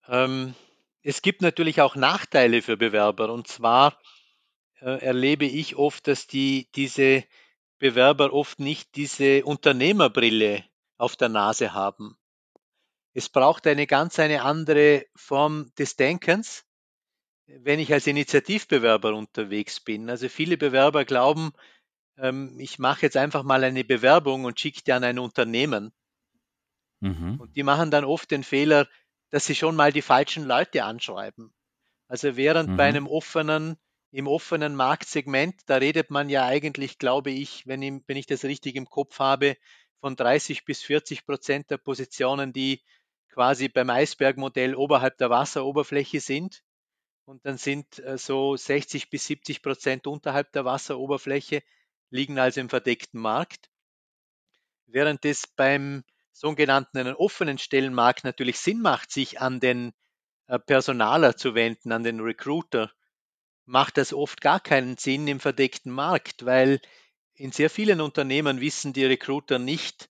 Ähm, 0.08 0.54
es 1.02 1.20
gibt 1.20 1.42
natürlich 1.42 1.82
auch 1.82 1.96
Nachteile 1.96 2.62
für 2.62 2.78
Bewerber 2.78 3.30
und 3.30 3.46
zwar 3.46 4.00
äh, 4.80 5.04
erlebe 5.04 5.44
ich 5.44 5.76
oft, 5.76 6.08
dass 6.08 6.26
die, 6.26 6.70
diese 6.74 7.24
Bewerber 7.78 8.32
oft 8.32 8.58
nicht 8.58 8.96
diese 8.96 9.44
Unternehmerbrille 9.44 10.64
auf 10.96 11.16
der 11.16 11.28
Nase 11.28 11.72
haben. 11.72 12.16
Es 13.12 13.28
braucht 13.28 13.66
eine 13.66 13.86
ganz 13.86 14.18
eine 14.18 14.42
andere 14.42 15.06
Form 15.14 15.72
des 15.78 15.96
Denkens, 15.96 16.64
wenn 17.46 17.78
ich 17.78 17.92
als 17.92 18.06
Initiativbewerber 18.06 19.14
unterwegs 19.14 19.80
bin. 19.80 20.10
Also 20.10 20.28
viele 20.28 20.56
Bewerber 20.56 21.04
glauben, 21.04 21.52
ähm, 22.18 22.58
ich 22.58 22.78
mache 22.78 23.02
jetzt 23.02 23.16
einfach 23.16 23.42
mal 23.42 23.62
eine 23.64 23.84
Bewerbung 23.84 24.44
und 24.44 24.58
schicke 24.58 24.82
die 24.82 24.92
an 24.92 25.04
ein 25.04 25.18
Unternehmen. 25.18 25.92
Mhm. 27.00 27.40
Und 27.40 27.56
die 27.56 27.62
machen 27.62 27.90
dann 27.90 28.04
oft 28.04 28.30
den 28.30 28.44
Fehler, 28.44 28.88
dass 29.30 29.46
sie 29.46 29.54
schon 29.54 29.76
mal 29.76 29.92
die 29.92 30.02
falschen 30.02 30.44
Leute 30.44 30.84
anschreiben. 30.84 31.52
Also 32.08 32.36
während 32.36 32.70
mhm. 32.70 32.76
bei 32.76 32.84
einem 32.84 33.06
offenen, 33.06 33.76
im 34.10 34.26
offenen 34.26 34.74
Marktsegment, 34.74 35.60
da 35.66 35.76
redet 35.76 36.10
man 36.10 36.28
ja 36.28 36.46
eigentlich, 36.46 36.98
glaube 36.98 37.30
ich, 37.30 37.66
wenn 37.66 37.82
ich, 37.82 38.02
wenn 38.06 38.16
ich 38.16 38.26
das 38.26 38.44
richtig 38.44 38.76
im 38.76 38.88
Kopf 38.88 39.18
habe, 39.18 39.56
von 40.00 40.16
30 40.16 40.64
bis 40.64 40.82
40 40.82 41.26
Prozent 41.26 41.70
der 41.70 41.78
Positionen, 41.78 42.52
die 42.52 42.82
quasi 43.28 43.68
beim 43.68 43.90
Eisbergmodell 43.90 44.74
oberhalb 44.74 45.18
der 45.18 45.30
Wasseroberfläche 45.30 46.20
sind. 46.20 46.62
Und 47.24 47.44
dann 47.46 47.58
sind 47.58 47.98
äh, 48.00 48.18
so 48.18 48.56
60 48.56 49.10
bis 49.10 49.26
70 49.26 49.62
Prozent 49.62 50.06
unterhalb 50.06 50.52
der 50.52 50.64
Wasseroberfläche, 50.64 51.62
liegen 52.10 52.38
also 52.38 52.60
im 52.60 52.68
verdeckten 52.68 53.20
Markt. 53.20 53.70
Während 54.86 55.24
es 55.24 55.46
beim 55.46 56.04
sogenannten 56.32 57.08
offenen 57.14 57.58
Stellenmarkt 57.58 58.24
natürlich 58.24 58.58
Sinn 58.58 58.80
macht, 58.80 59.10
sich 59.10 59.40
an 59.40 59.58
den 59.60 59.92
äh, 60.46 60.58
Personaler 60.58 61.36
zu 61.36 61.54
wenden, 61.54 61.92
an 61.92 62.04
den 62.04 62.20
Recruiter, 62.20 62.92
macht 63.66 63.96
das 63.96 64.12
oft 64.12 64.40
gar 64.40 64.60
keinen 64.60 64.96
Sinn 64.98 65.26
im 65.26 65.40
verdeckten 65.40 65.90
Markt, 65.90 66.44
weil 66.44 66.80
in 67.34 67.52
sehr 67.52 67.70
vielen 67.70 68.00
Unternehmen 68.00 68.60
wissen 68.60 68.92
die 68.92 69.04
Recruiter 69.04 69.58
nicht, 69.58 70.08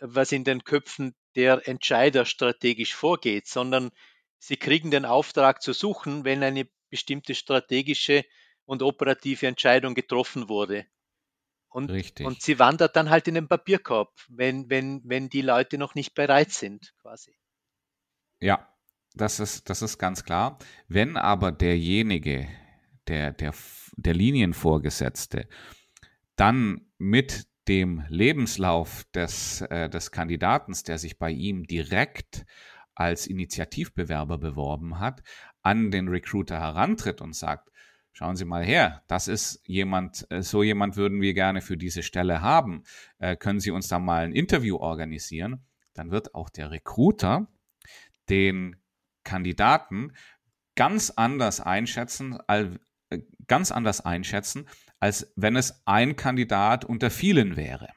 was 0.00 0.32
in 0.32 0.44
den 0.44 0.64
Köpfen 0.64 1.14
der 1.34 1.66
Entscheider 1.66 2.24
strategisch 2.24 2.94
vorgeht, 2.94 3.46
sondern 3.46 3.90
sie 4.38 4.56
kriegen 4.56 4.90
den 4.90 5.04
Auftrag 5.04 5.62
zu 5.62 5.72
suchen, 5.72 6.24
wenn 6.24 6.42
eine 6.42 6.68
bestimmte 6.90 7.34
strategische 7.34 8.24
und 8.64 8.82
operative 8.82 9.46
Entscheidung 9.46 9.94
getroffen 9.94 10.48
wurde. 10.48 10.86
Und, 11.70 11.90
Richtig. 11.90 12.26
und 12.26 12.42
sie 12.42 12.58
wandert 12.58 12.96
dann 12.96 13.10
halt 13.10 13.28
in 13.28 13.34
den 13.34 13.48
Papierkorb, 13.48 14.12
wenn, 14.28 14.70
wenn, 14.70 15.02
wenn 15.04 15.28
die 15.28 15.42
Leute 15.42 15.76
noch 15.76 15.94
nicht 15.94 16.14
bereit 16.14 16.50
sind, 16.50 16.94
quasi. 17.00 17.36
Ja, 18.40 18.72
das 19.14 19.40
ist, 19.40 19.68
das 19.68 19.82
ist 19.82 19.98
ganz 19.98 20.24
klar. 20.24 20.58
Wenn 20.86 21.16
aber 21.16 21.52
derjenige, 21.52 22.48
der, 23.06 23.32
der, 23.32 23.52
der 23.96 24.14
Linienvorgesetzte, 24.14 25.48
dann 26.38 26.86
mit 26.98 27.46
dem 27.68 28.04
Lebenslauf 28.08 29.04
des, 29.14 29.60
äh, 29.62 29.90
des 29.90 30.10
Kandidaten, 30.10 30.72
der 30.86 30.98
sich 30.98 31.18
bei 31.18 31.30
ihm 31.30 31.66
direkt 31.66 32.46
als 32.94 33.26
Initiativbewerber 33.26 34.38
beworben 34.38 34.98
hat, 34.98 35.22
an 35.62 35.90
den 35.90 36.08
Recruiter 36.08 36.58
herantritt 36.58 37.20
und 37.20 37.34
sagt, 37.34 37.70
schauen 38.12 38.36
Sie 38.36 38.44
mal 38.44 38.64
her, 38.64 39.02
das 39.06 39.28
ist 39.28 39.60
jemand, 39.64 40.26
äh, 40.30 40.42
so 40.42 40.62
jemand 40.62 40.96
würden 40.96 41.20
wir 41.20 41.34
gerne 41.34 41.60
für 41.60 41.76
diese 41.76 42.02
Stelle 42.02 42.40
haben. 42.40 42.84
Äh, 43.18 43.36
können 43.36 43.60
Sie 43.60 43.70
uns 43.70 43.88
da 43.88 43.98
mal 43.98 44.24
ein 44.24 44.32
Interview 44.32 44.76
organisieren? 44.76 45.66
Dann 45.92 46.10
wird 46.10 46.34
auch 46.34 46.48
der 46.48 46.70
Recruiter 46.70 47.48
den 48.28 48.76
Kandidaten 49.24 50.12
ganz 50.74 51.10
anders 51.10 51.60
einschätzen, 51.60 52.38
äh, 52.46 52.70
ganz 53.46 53.72
anders 53.72 54.00
einschätzen, 54.00 54.66
als 55.00 55.32
wenn 55.36 55.56
es 55.56 55.82
ein 55.84 56.16
Kandidat 56.16 56.84
unter 56.84 57.10
vielen 57.10 57.56
wäre. 57.56 57.88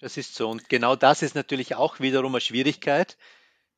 Das 0.00 0.16
ist 0.16 0.34
so. 0.34 0.48
Und 0.48 0.68
genau 0.68 0.96
das 0.96 1.22
ist 1.22 1.34
natürlich 1.34 1.74
auch 1.74 2.00
wiederum 2.00 2.34
eine 2.34 2.40
Schwierigkeit, 2.40 3.18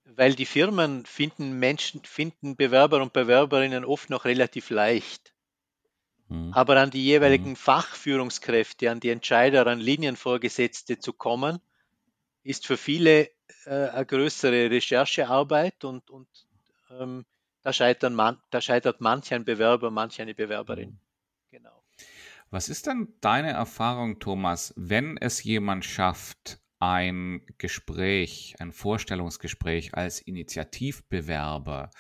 weil 0.05 0.35
die 0.35 0.47
Firmen 0.47 1.05
finden 1.05 1.59
Menschen, 1.59 2.05
finden 2.05 2.57
Bewerber 2.57 3.03
und 3.03 3.13
Bewerberinnen 3.13 3.85
oft 3.85 4.09
noch 4.09 4.25
relativ 4.25 4.71
leicht. 4.71 5.35
Mhm. 6.29 6.53
Aber 6.55 6.77
an 6.81 6.91
die 6.91 7.05
jeweiligen 7.05 7.51
mhm. 7.51 7.57
Fachführungskräfte, 7.57 8.91
an 8.91 9.01
die 9.01 9.11
Entscheider, 9.11 9.67
an 9.67 9.81
Linienvorgesetzte 9.81 10.99
zu 10.99 11.13
kommen, 11.13 11.61
ist 12.45 12.67
für 12.67 12.77
viele 12.77 13.31
äh, 13.65 13.89
eine 13.89 14.07
größere 14.07 14.71
Recherchearbeit 14.71 15.85
und, 15.85 16.09
und 16.11 16.29
ähm, 16.91 17.25
da, 17.63 17.73
scheitern 17.73 18.15
man, 18.15 18.41
da 18.51 18.61
scheitert 18.61 19.01
manch 19.01 19.33
ein 19.35 19.45
Bewerber, 19.45 19.91
manch 19.91 20.21
eine 20.21 20.35
Bewerberin. 20.35 20.99
Was 22.53 22.69
ist 22.69 22.87
denn 22.87 23.09
deine 23.23 23.51
Erfahrung, 23.53 24.19
Thomas, 24.19 24.75
wenn 24.77 25.17
es 25.17 25.43
jemand 25.43 25.87
schafft, 25.87 26.59
ein 26.81 27.41
Gespräch, 27.57 28.57
ein 28.59 28.73
Vorstellungsgespräch 28.73 29.95
als 29.95 30.21
Initiativbewerber 30.21 31.91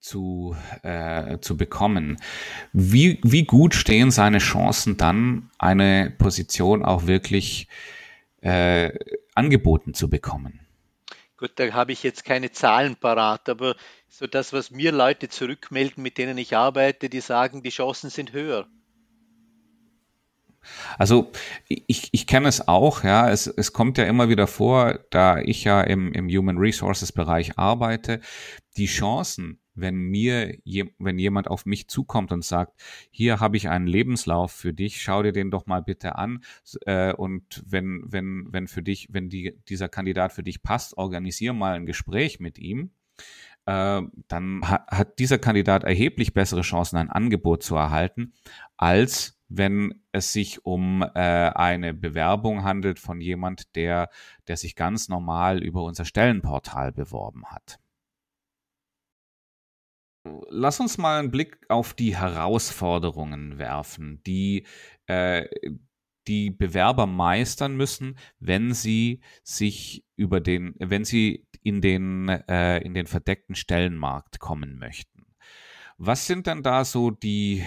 zu, 0.00 0.56
äh, 0.82 1.38
zu 1.38 1.56
bekommen. 1.56 2.16
Wie, 2.72 3.20
wie 3.22 3.44
gut 3.44 3.76
stehen 3.76 4.10
seine 4.10 4.38
Chancen 4.38 4.96
dann, 4.96 5.50
eine 5.58 6.12
Position 6.18 6.84
auch 6.84 7.06
wirklich 7.06 7.68
äh, 8.40 8.92
angeboten 9.36 9.94
zu 9.94 10.10
bekommen? 10.10 10.66
Gut, 11.36 11.52
da 11.56 11.72
habe 11.72 11.92
ich 11.92 12.02
jetzt 12.02 12.24
keine 12.24 12.50
Zahlen 12.50 12.96
parat, 12.96 13.48
aber 13.48 13.76
so 14.08 14.26
das, 14.26 14.52
was 14.52 14.72
mir 14.72 14.90
Leute 14.90 15.28
zurückmelden, 15.28 16.02
mit 16.02 16.18
denen 16.18 16.38
ich 16.38 16.56
arbeite, 16.56 17.08
die 17.08 17.20
sagen, 17.20 17.62
die 17.62 17.70
Chancen 17.70 18.10
sind 18.10 18.32
höher. 18.32 18.66
Also 20.98 21.30
ich, 21.68 22.08
ich 22.12 22.26
kenne 22.26 22.48
es 22.48 22.68
auch, 22.68 23.04
ja, 23.04 23.30
es, 23.30 23.46
es 23.46 23.72
kommt 23.72 23.98
ja 23.98 24.04
immer 24.04 24.28
wieder 24.28 24.46
vor, 24.46 25.00
da 25.10 25.38
ich 25.38 25.64
ja 25.64 25.80
im, 25.80 26.12
im 26.12 26.28
Human 26.28 26.58
Resources 26.58 27.12
Bereich 27.12 27.58
arbeite, 27.58 28.20
die 28.76 28.86
Chancen 28.86 29.60
wenn 29.76 29.96
mir, 29.96 30.58
wenn 30.98 31.18
jemand 31.18 31.48
auf 31.48 31.66
mich 31.66 31.88
zukommt 31.88 32.32
und 32.32 32.44
sagt, 32.44 32.80
hier 33.10 33.40
habe 33.40 33.56
ich 33.56 33.68
einen 33.68 33.86
Lebenslauf 33.86 34.50
für 34.50 34.72
dich, 34.72 35.02
schau 35.02 35.22
dir 35.22 35.32
den 35.32 35.50
doch 35.50 35.66
mal 35.66 35.82
bitte 35.82 36.16
an. 36.16 36.42
Äh, 36.86 37.12
und 37.12 37.62
wenn, 37.66 38.02
wenn, 38.06 38.46
wenn 38.50 38.66
für 38.66 38.82
dich, 38.82 39.08
wenn 39.12 39.28
die, 39.28 39.56
dieser 39.68 39.88
Kandidat 39.88 40.32
für 40.32 40.42
dich 40.42 40.62
passt, 40.62 40.96
organisier 40.96 41.52
mal 41.52 41.74
ein 41.74 41.86
Gespräch 41.86 42.40
mit 42.40 42.58
ihm. 42.58 42.90
Äh, 43.66 44.02
dann 44.28 44.62
hat 44.62 45.18
dieser 45.18 45.38
Kandidat 45.38 45.84
erheblich 45.84 46.32
bessere 46.32 46.62
Chancen, 46.62 46.96
ein 46.96 47.10
Angebot 47.10 47.62
zu 47.62 47.76
erhalten, 47.76 48.32
als 48.76 49.35
wenn 49.48 50.02
es 50.12 50.32
sich 50.32 50.64
um 50.64 51.02
äh, 51.02 51.08
eine 51.18 51.94
Bewerbung 51.94 52.64
handelt 52.64 52.98
von 52.98 53.20
jemand, 53.20 53.74
der, 53.76 54.08
der 54.48 54.56
sich 54.56 54.74
ganz 54.74 55.08
normal 55.08 55.62
über 55.62 55.84
unser 55.84 56.04
Stellenportal 56.04 56.92
beworben 56.92 57.46
hat. 57.46 57.78
Lass 60.48 60.80
uns 60.80 60.98
mal 60.98 61.20
einen 61.20 61.30
Blick 61.30 61.58
auf 61.68 61.94
die 61.94 62.16
Herausforderungen 62.16 63.58
werfen, 63.58 64.20
die 64.26 64.66
äh, 65.06 65.46
die 66.26 66.50
Bewerber 66.50 67.06
meistern 67.06 67.76
müssen, 67.76 68.18
wenn 68.40 68.74
sie 68.74 69.20
sich 69.44 70.04
über 70.16 70.40
den, 70.40 70.74
wenn 70.78 71.04
sie 71.04 71.46
in 71.62 71.80
den, 71.80 72.28
äh, 72.28 72.78
in 72.78 72.94
den 72.94 73.06
verdeckten 73.06 73.54
Stellenmarkt 73.54 74.40
kommen 74.40 74.78
möchten. 74.78 75.26
Was 75.98 76.26
sind 76.26 76.46
denn 76.46 76.62
da 76.62 76.84
so 76.84 77.10
die, 77.10 77.64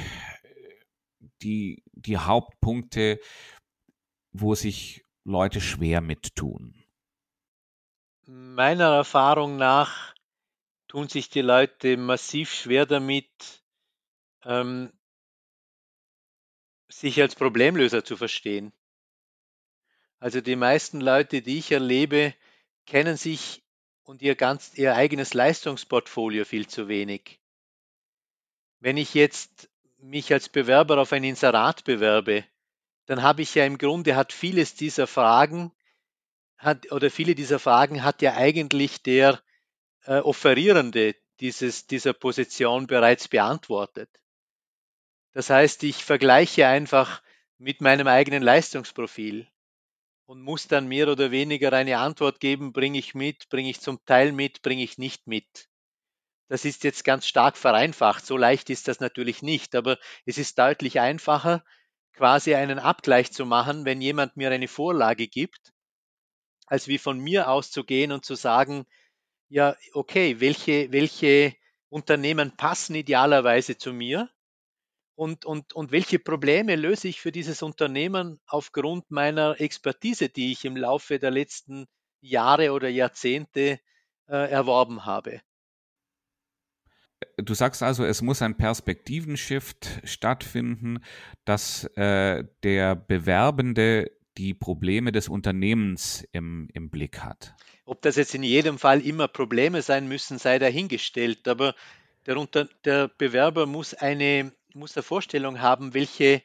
die, 1.41 1.83
die 1.91 2.17
Hauptpunkte, 2.17 3.19
wo 4.31 4.55
sich 4.55 5.05
Leute 5.23 5.61
schwer 5.61 6.01
mittun? 6.01 6.75
Meiner 8.25 8.95
Erfahrung 8.95 9.55
nach 9.57 10.13
tun 10.87 11.07
sich 11.07 11.29
die 11.29 11.41
Leute 11.41 11.97
massiv 11.97 12.53
schwer 12.53 12.85
damit, 12.85 13.63
ähm, 14.43 14.91
sich 16.89 17.21
als 17.21 17.35
Problemlöser 17.35 18.03
zu 18.03 18.17
verstehen. 18.17 18.73
Also 20.19 20.41
die 20.41 20.55
meisten 20.55 20.99
Leute, 20.99 21.41
die 21.41 21.59
ich 21.59 21.71
erlebe, 21.71 22.35
kennen 22.85 23.15
sich 23.15 23.63
und 24.03 24.21
ihr 24.21 24.35
ganz 24.35 24.77
ihr 24.77 24.95
eigenes 24.95 25.33
Leistungsportfolio 25.33 26.43
viel 26.43 26.67
zu 26.67 26.87
wenig. 26.87 27.39
Wenn 28.79 28.97
ich 28.97 29.13
jetzt 29.13 29.69
mich 30.01 30.31
als 30.33 30.49
Bewerber 30.49 30.97
auf 30.99 31.13
ein 31.13 31.23
Inserat 31.23 31.83
bewerbe, 31.83 32.45
dann 33.05 33.23
habe 33.23 33.41
ich 33.41 33.55
ja 33.55 33.65
im 33.65 33.77
Grunde 33.77 34.15
hat 34.15 34.33
vieles 34.33 34.75
dieser 34.75 35.07
Fragen 35.07 35.71
hat 36.57 36.91
oder 36.91 37.09
viele 37.09 37.35
dieser 37.35 37.59
Fragen 37.59 38.03
hat 38.03 38.21
ja 38.21 38.35
eigentlich 38.35 39.01
der 39.01 39.41
äh, 40.05 40.19
Offerierende 40.19 41.15
dieses, 41.39 41.87
dieser 41.87 42.13
Position 42.13 42.87
bereits 42.87 43.27
beantwortet. 43.27 44.09
Das 45.31 45.49
heißt, 45.49 45.83
ich 45.83 46.03
vergleiche 46.03 46.67
einfach 46.67 47.21
mit 47.57 47.81
meinem 47.81 48.07
eigenen 48.07 48.43
Leistungsprofil 48.43 49.47
und 50.25 50.41
muss 50.41 50.67
dann 50.67 50.87
mehr 50.87 51.07
oder 51.07 51.31
weniger 51.31 51.71
eine 51.73 51.99
Antwort 51.99 52.39
geben, 52.39 52.73
bringe 52.73 52.99
ich 52.99 53.15
mit, 53.15 53.49
bringe 53.49 53.69
ich 53.69 53.79
zum 53.79 54.03
Teil 54.05 54.31
mit, 54.31 54.61
bringe 54.61 54.83
ich 54.83 54.97
nicht 54.97 55.27
mit. 55.27 55.68
Das 56.49 56.65
ist 56.65 56.83
jetzt 56.83 57.05
ganz 57.05 57.27
stark 57.27 57.57
vereinfacht. 57.57 58.25
So 58.25 58.35
leicht 58.35 58.69
ist 58.69 58.87
das 58.87 58.99
natürlich 58.99 59.43
nicht, 59.43 59.75
aber 59.75 59.97
es 60.25 60.37
ist 60.37 60.57
deutlich 60.57 60.99
einfacher, 60.99 61.63
quasi 62.13 62.55
einen 62.55 62.79
Abgleich 62.79 63.31
zu 63.31 63.45
machen, 63.45 63.85
wenn 63.85 64.01
jemand 64.01 64.35
mir 64.35 64.49
eine 64.51 64.67
Vorlage 64.67 65.27
gibt, 65.27 65.71
als 66.65 66.87
wie 66.87 66.97
von 66.97 67.19
mir 67.19 67.49
auszugehen 67.49 68.11
und 68.11 68.25
zu 68.25 68.35
sagen, 68.35 68.85
ja, 69.47 69.75
okay, 69.93 70.39
welche, 70.39 70.91
welche 70.91 71.55
Unternehmen 71.89 72.57
passen 72.57 72.95
idealerweise 72.95 73.77
zu 73.77 73.93
mir 73.93 74.29
und, 75.15 75.45
und, 75.45 75.73
und 75.73 75.91
welche 75.91 76.17
Probleme 76.17 76.75
löse 76.75 77.07
ich 77.07 77.21
für 77.21 77.31
dieses 77.31 77.61
Unternehmen 77.61 78.39
aufgrund 78.47 79.11
meiner 79.11 79.59
Expertise, 79.61 80.29
die 80.29 80.51
ich 80.51 80.65
im 80.65 80.75
Laufe 80.77 81.19
der 81.19 81.31
letzten 81.31 81.87
Jahre 82.21 82.73
oder 82.73 82.89
Jahrzehnte 82.89 83.79
äh, 84.27 84.51
erworben 84.51 85.05
habe. 85.05 85.41
Du 87.37 87.53
sagst 87.53 87.83
also, 87.83 88.05
es 88.05 88.21
muss 88.21 88.41
ein 88.41 88.55
Perspektivenshift 88.55 90.01
stattfinden, 90.03 91.03
dass 91.45 91.85
äh, 91.95 92.43
der 92.63 92.95
Bewerbende 92.95 94.11
die 94.37 94.53
Probleme 94.53 95.11
des 95.11 95.27
Unternehmens 95.27 96.25
im, 96.31 96.69
im 96.73 96.89
Blick 96.89 97.19
hat. 97.19 97.55
Ob 97.85 98.01
das 98.01 98.15
jetzt 98.15 98.35
in 98.35 98.43
jedem 98.43 98.77
Fall 98.79 99.01
immer 99.05 99.27
Probleme 99.27 99.81
sein 99.81 100.07
müssen, 100.07 100.37
sei 100.37 100.59
dahingestellt. 100.59 101.47
Aber 101.47 101.75
der, 102.25 102.37
Unter 102.37 102.65
der 102.85 103.09
Bewerber 103.09 103.65
muss 103.65 103.93
eine, 103.93 104.53
muss 104.73 104.95
eine 104.95 105.03
Vorstellung 105.03 105.59
haben, 105.59 105.93
welche 105.93 106.41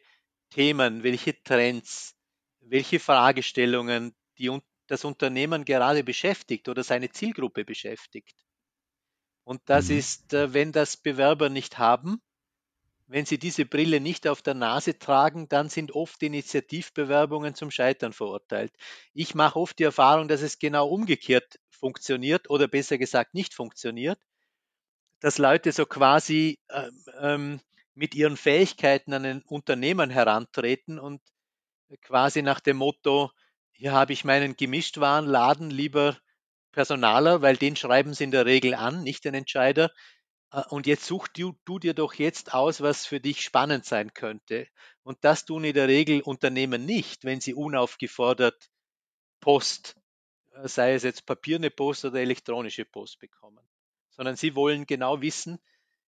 Themen, 0.50 1.02
welche 1.02 1.40
Trends, 1.42 2.16
welche 2.60 2.98
Fragestellungen 2.98 4.14
die 4.38 4.50
das 4.86 5.04
Unternehmen 5.04 5.64
gerade 5.64 6.04
beschäftigt 6.04 6.68
oder 6.68 6.82
seine 6.82 7.10
Zielgruppe 7.10 7.64
beschäftigt. 7.64 8.43
Und 9.44 9.60
das 9.66 9.88
mhm. 9.88 9.98
ist, 9.98 10.32
äh, 10.34 10.52
wenn 10.52 10.72
das 10.72 10.96
Bewerber 10.96 11.48
nicht 11.48 11.78
haben, 11.78 12.20
wenn 13.06 13.26
sie 13.26 13.38
diese 13.38 13.66
Brille 13.66 14.00
nicht 14.00 14.26
auf 14.26 14.40
der 14.40 14.54
Nase 14.54 14.98
tragen, 14.98 15.48
dann 15.48 15.68
sind 15.68 15.92
oft 15.92 16.22
Initiativbewerbungen 16.22 17.54
zum 17.54 17.70
Scheitern 17.70 18.14
verurteilt. 18.14 18.72
Ich 19.12 19.34
mache 19.34 19.58
oft 19.58 19.78
die 19.78 19.84
Erfahrung, 19.84 20.26
dass 20.26 20.40
es 20.40 20.58
genau 20.58 20.88
umgekehrt 20.88 21.60
funktioniert 21.70 22.48
oder 22.48 22.66
besser 22.66 22.96
gesagt 22.96 23.34
nicht 23.34 23.52
funktioniert, 23.52 24.18
dass 25.20 25.38
Leute 25.38 25.72
so 25.72 25.84
quasi 25.84 26.58
ähm, 26.70 27.04
ähm 27.20 27.60
mit 27.94 28.14
ihren 28.14 28.36
Fähigkeiten 28.36 29.12
an 29.12 29.24
ein 29.24 29.42
Unternehmen 29.42 30.10
herantreten 30.10 30.98
und 30.98 31.20
quasi 32.02 32.42
nach 32.42 32.60
dem 32.60 32.78
Motto, 32.78 33.30
hier 33.70 33.92
habe 33.92 34.12
ich 34.12 34.24
meinen 34.24 34.56
Gemischtwarenladen 34.56 35.70
lieber 35.70 36.16
Personaler, 36.74 37.40
weil 37.42 37.56
den 37.56 37.76
schreiben 37.76 38.14
sie 38.14 38.24
in 38.24 38.30
der 38.30 38.46
Regel 38.46 38.74
an, 38.74 39.02
nicht 39.02 39.24
den 39.24 39.34
Entscheider. 39.34 39.90
Äh, 40.52 40.62
und 40.68 40.86
jetzt 40.86 41.06
such 41.06 41.28
du, 41.28 41.54
du 41.64 41.78
dir 41.78 41.94
doch 41.94 42.14
jetzt 42.14 42.52
aus, 42.52 42.80
was 42.80 43.06
für 43.06 43.20
dich 43.20 43.40
spannend 43.40 43.84
sein 43.84 44.12
könnte. 44.12 44.66
Und 45.02 45.18
das 45.22 45.44
tun 45.44 45.64
in 45.64 45.74
der 45.74 45.88
Regel 45.88 46.20
Unternehmen 46.22 46.84
nicht, 46.84 47.24
wenn 47.24 47.40
sie 47.40 47.54
unaufgefordert 47.54 48.70
Post, 49.40 49.96
äh, 50.52 50.68
sei 50.68 50.94
es 50.94 51.02
jetzt 51.02 51.26
papierne 51.26 51.70
Post 51.70 52.04
oder 52.04 52.20
elektronische 52.20 52.84
Post 52.84 53.18
bekommen, 53.20 53.66
sondern 54.10 54.36
sie 54.36 54.54
wollen 54.54 54.86
genau 54.86 55.20
wissen, 55.20 55.58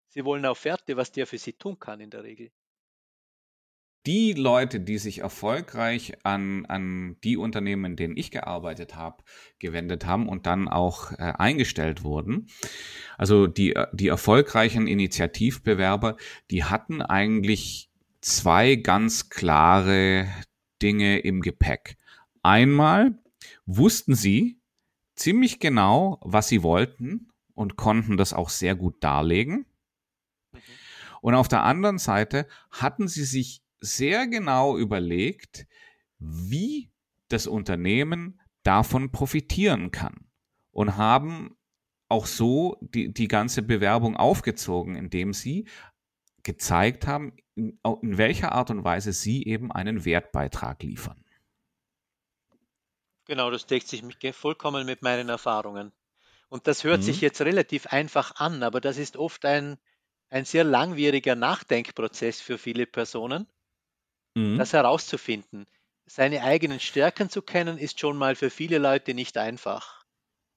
sie 0.09 0.25
wollen 0.25 0.47
Offerte, 0.47 0.97
was 0.97 1.13
der 1.13 1.27
für 1.27 1.39
sie 1.39 1.55
tun 1.55 1.79
kann 1.79 2.01
in 2.01 2.11
der 2.11 2.25
Regel 2.25 2.51
die 4.07 4.33
Leute, 4.35 4.79
die 4.79 4.99
sich 4.99 5.19
erfolgreich 5.19 6.13
an, 6.23 6.65
an 6.67 7.17
die 7.25 7.37
Unternehmen, 7.37 7.85
in 7.85 7.97
denen 7.97 8.17
ich 8.17 8.31
gearbeitet 8.31 8.95
habe, 8.95 9.25
gewendet 9.59 10.07
haben 10.07 10.29
und 10.29 10.47
dann 10.47 10.69
auch 10.69 11.13
äh, 11.13 11.33
eingestellt 11.37 12.05
wurden, 12.05 12.47
also 13.19 13.47
die, 13.49 13.75
die 13.93 14.09
erfolgreichen 14.09 14.87
Initiativbewerber, 14.87 16.17
die 16.51 16.65
hatten 16.65 17.03
eigentlich 17.03 17.91
zwei 18.21 18.77
ganz 18.77 19.29
klare 19.29 20.29
Dinge 20.81 21.19
im 21.19 21.41
Gepäck. 21.41 21.97
Einmal 22.43 23.19
wussten 23.65 24.15
sie 24.15 24.61
ziemlich 25.17 25.59
genau, 25.59 26.21
was 26.23 26.49
sie 26.49 26.63
wollten 26.63 27.31
und 27.55 27.77
konnten 27.77 28.17
das 28.17 28.33
auch 28.33 28.51
sehr 28.51 28.77
gut 28.77 29.03
darlegen. 29.03 29.67
Mhm. 30.53 30.61
Und 31.23 31.35
auf 31.35 31.49
der 31.49 31.65
anderen 31.65 31.99
Seite 31.99 32.47
hatten 32.71 33.09
sie 33.09 33.25
sich 33.25 33.66
sehr 33.81 34.27
genau 34.27 34.77
überlegt, 34.77 35.67
wie 36.19 36.91
das 37.29 37.47
Unternehmen 37.47 38.41
davon 38.63 39.13
profitieren 39.13 39.91
kann 39.91 40.29
und 40.71 40.97
haben 40.97 41.57
auch 42.09 42.27
so 42.27 42.77
die, 42.81 43.13
die 43.13 43.29
ganze 43.29 43.63
Bewerbung 43.63 44.17
aufgezogen, 44.17 44.95
indem 44.95 45.33
sie 45.33 45.69
gezeigt 46.43 47.07
haben, 47.07 47.37
in, 47.55 47.79
in 48.03 48.19
welcher 48.19 48.53
Art 48.53 48.71
und 48.71 48.85
Weise 48.85 49.13
sie 49.13 49.45
eben 49.45 49.73
einen 49.73 50.05
Wertbeitrag 50.05 50.83
liefern. 50.83 51.25
Genau, 53.25 53.51
das 53.51 53.67
deckt 53.67 53.89
sich 53.89 54.05
vollkommen 54.33 54.87
mit 54.87 55.03
meinen 55.03 55.29
Erfahrungen. 55.29 55.93
Und 56.49 56.69
das 56.69 56.85
hört 56.85 57.01
mhm. 57.01 57.05
sich 57.05 57.21
jetzt 57.21 57.41
relativ 57.41 57.89
einfach 57.89 58.37
an, 58.37 58.63
aber 58.63 58.81
das 58.81 58.99
ist 58.99 59.17
oft 59.17 59.45
ein, 59.45 59.79
ein 60.29 60.45
sehr 60.45 60.63
langwieriger 60.63 61.35
Nachdenkprozess 61.35 62.41
für 62.41 62.59
viele 62.59 62.87
Personen, 62.87 63.49
Mhm. 64.37 64.57
Das 64.59 64.73
herauszufinden. 64.73 65.67
Seine 66.07 66.43
eigenen 66.45 66.81
Stärken 66.81 67.31
zu 67.31 67.43
kennen, 67.43 67.79
ist 67.79 68.01
schon 68.01 68.17
mal 68.17 68.37
für 68.37 68.51
viele 68.51 68.79
Leute 68.79 69.15
nicht 69.15 69.37
einfach. 69.39 70.05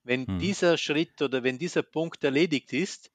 Wenn 0.04 0.28
Mhm. 0.28 0.40
dieser 0.40 0.78
Schritt 0.78 1.22
oder 1.22 1.44
wenn 1.44 1.60
dieser 1.60 1.84
Punkt 1.84 2.24
erledigt 2.24 2.74
ist, 2.74 3.12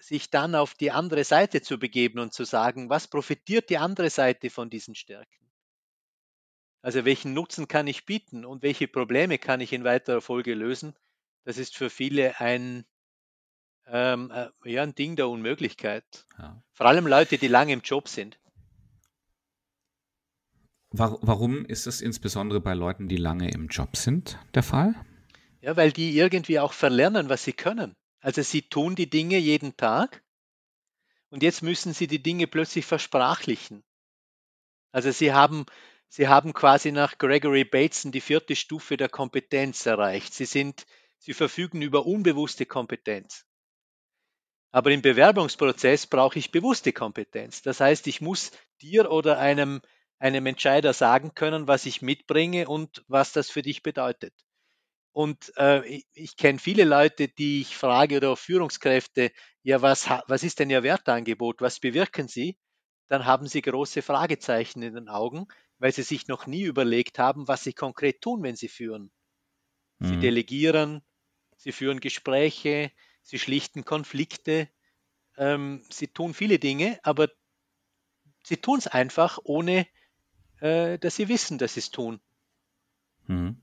sich 0.00 0.30
dann 0.30 0.56
auf 0.56 0.74
die 0.74 0.90
andere 0.90 1.22
Seite 1.24 1.62
zu 1.62 1.78
begeben 1.78 2.18
und 2.18 2.32
zu 2.32 2.44
sagen, 2.44 2.90
was 2.90 3.06
profitiert 3.06 3.70
die 3.70 3.78
andere 3.78 4.10
Seite 4.10 4.50
von 4.50 4.68
diesen 4.68 4.94
Stärken? 4.96 5.50
Also 6.82 7.06
welchen 7.06 7.32
Nutzen 7.32 7.68
kann 7.68 7.86
ich 7.86 8.04
bieten 8.04 8.44
und 8.44 8.62
welche 8.62 8.86
Probleme 8.86 9.38
kann 9.38 9.60
ich 9.60 9.72
in 9.72 9.84
weiterer 9.84 10.20
Folge 10.20 10.52
lösen? 10.54 10.94
Das 11.44 11.56
ist 11.58 11.74
für 11.76 11.88
viele 11.90 12.38
ein, 12.38 12.84
ähm, 13.86 14.30
äh, 14.30 14.48
ja, 14.64 14.82
ein 14.82 14.94
Ding 14.94 15.16
der 15.16 15.28
Unmöglichkeit. 15.28 16.26
Ja. 16.38 16.62
Vor 16.72 16.86
allem 16.86 17.06
Leute, 17.06 17.38
die 17.38 17.48
lange 17.48 17.72
im 17.72 17.82
Job 17.82 18.08
sind. 18.08 18.38
Warum 20.92 21.64
ist 21.66 21.86
das 21.86 22.00
insbesondere 22.00 22.60
bei 22.60 22.74
Leuten, 22.74 23.08
die 23.08 23.16
lange 23.16 23.50
im 23.52 23.68
Job 23.68 23.96
sind, 23.96 24.38
der 24.54 24.64
Fall? 24.64 24.94
Ja, 25.60 25.76
weil 25.76 25.92
die 25.92 26.16
irgendwie 26.16 26.58
auch 26.58 26.72
verlernen, 26.72 27.28
was 27.28 27.44
sie 27.44 27.52
können. 27.52 27.94
Also 28.20 28.42
sie 28.42 28.62
tun 28.62 28.96
die 28.96 29.08
Dinge 29.08 29.38
jeden 29.38 29.76
Tag 29.76 30.22
und 31.30 31.42
jetzt 31.42 31.62
müssen 31.62 31.94
sie 31.94 32.06
die 32.06 32.22
Dinge 32.22 32.46
plötzlich 32.46 32.84
versprachlichen. 32.84 33.84
Also 34.90 35.12
sie 35.12 35.32
haben, 35.32 35.64
sie 36.08 36.28
haben 36.28 36.52
quasi 36.52 36.90
nach 36.90 37.18
Gregory 37.18 37.64
Bateson 37.64 38.10
die 38.10 38.20
vierte 38.20 38.56
Stufe 38.56 38.96
der 38.96 39.08
Kompetenz 39.08 39.86
erreicht. 39.86 40.34
Sie 40.34 40.44
sind, 40.44 40.86
sie 41.18 41.34
verfügen 41.34 41.82
über 41.82 42.04
unbewusste 42.04 42.66
Kompetenz. 42.66 43.46
Aber 44.72 44.90
im 44.90 45.02
Bewerbungsprozess 45.02 46.06
brauche 46.06 46.38
ich 46.38 46.52
bewusste 46.52 46.92
Kompetenz. 46.92 47.62
Das 47.62 47.80
heißt, 47.80 48.06
ich 48.06 48.20
muss 48.20 48.50
dir 48.82 49.10
oder 49.10 49.38
einem, 49.38 49.80
einem 50.20 50.46
Entscheider 50.46 50.92
sagen 50.92 51.34
können, 51.34 51.66
was 51.66 51.86
ich 51.86 52.02
mitbringe 52.02 52.68
und 52.68 53.04
was 53.08 53.32
das 53.32 53.50
für 53.50 53.62
dich 53.62 53.82
bedeutet. 53.82 54.34
Und 55.12 55.52
äh, 55.56 55.84
ich, 55.86 56.06
ich 56.12 56.36
kenne 56.36 56.60
viele 56.60 56.84
Leute, 56.84 57.26
die 57.26 57.62
ich 57.62 57.76
frage 57.76 58.18
oder 58.18 58.30
auch 58.30 58.38
Führungskräfte, 58.38 59.32
ja, 59.62 59.82
was, 59.82 60.08
was 60.28 60.44
ist 60.44 60.60
denn 60.60 60.70
Ihr 60.70 60.84
Wertangebot? 60.84 61.60
Was 61.60 61.80
bewirken 61.80 62.28
Sie? 62.28 62.56
Dann 63.08 63.24
haben 63.24 63.48
sie 63.48 63.60
große 63.60 64.02
Fragezeichen 64.02 64.82
in 64.82 64.94
den 64.94 65.08
Augen, 65.08 65.48
weil 65.78 65.90
sie 65.90 66.04
sich 66.04 66.28
noch 66.28 66.46
nie 66.46 66.62
überlegt 66.62 67.18
haben, 67.18 67.48
was 67.48 67.64
sie 67.64 67.72
konkret 67.72 68.20
tun, 68.20 68.44
wenn 68.44 68.54
sie 68.54 68.68
führen. 68.68 69.10
Sie 69.98 70.14
mhm. 70.14 70.20
delegieren, 70.20 71.02
sie 71.56 71.72
führen 71.72 71.98
Gespräche, 71.98 72.92
sie 73.22 73.40
schlichten 73.40 73.84
Konflikte, 73.84 74.68
ähm, 75.36 75.84
sie 75.90 76.06
tun 76.06 76.34
viele 76.34 76.60
Dinge, 76.60 77.00
aber 77.02 77.28
sie 78.44 78.58
tun 78.58 78.78
es 78.78 78.86
einfach, 78.86 79.40
ohne 79.42 79.88
äh, 80.60 80.98
dass 80.98 81.16
sie 81.16 81.28
wissen, 81.28 81.58
dass 81.58 81.74
sie 81.74 81.80
es 81.80 81.90
tun. 81.90 82.20
Mhm. 83.26 83.56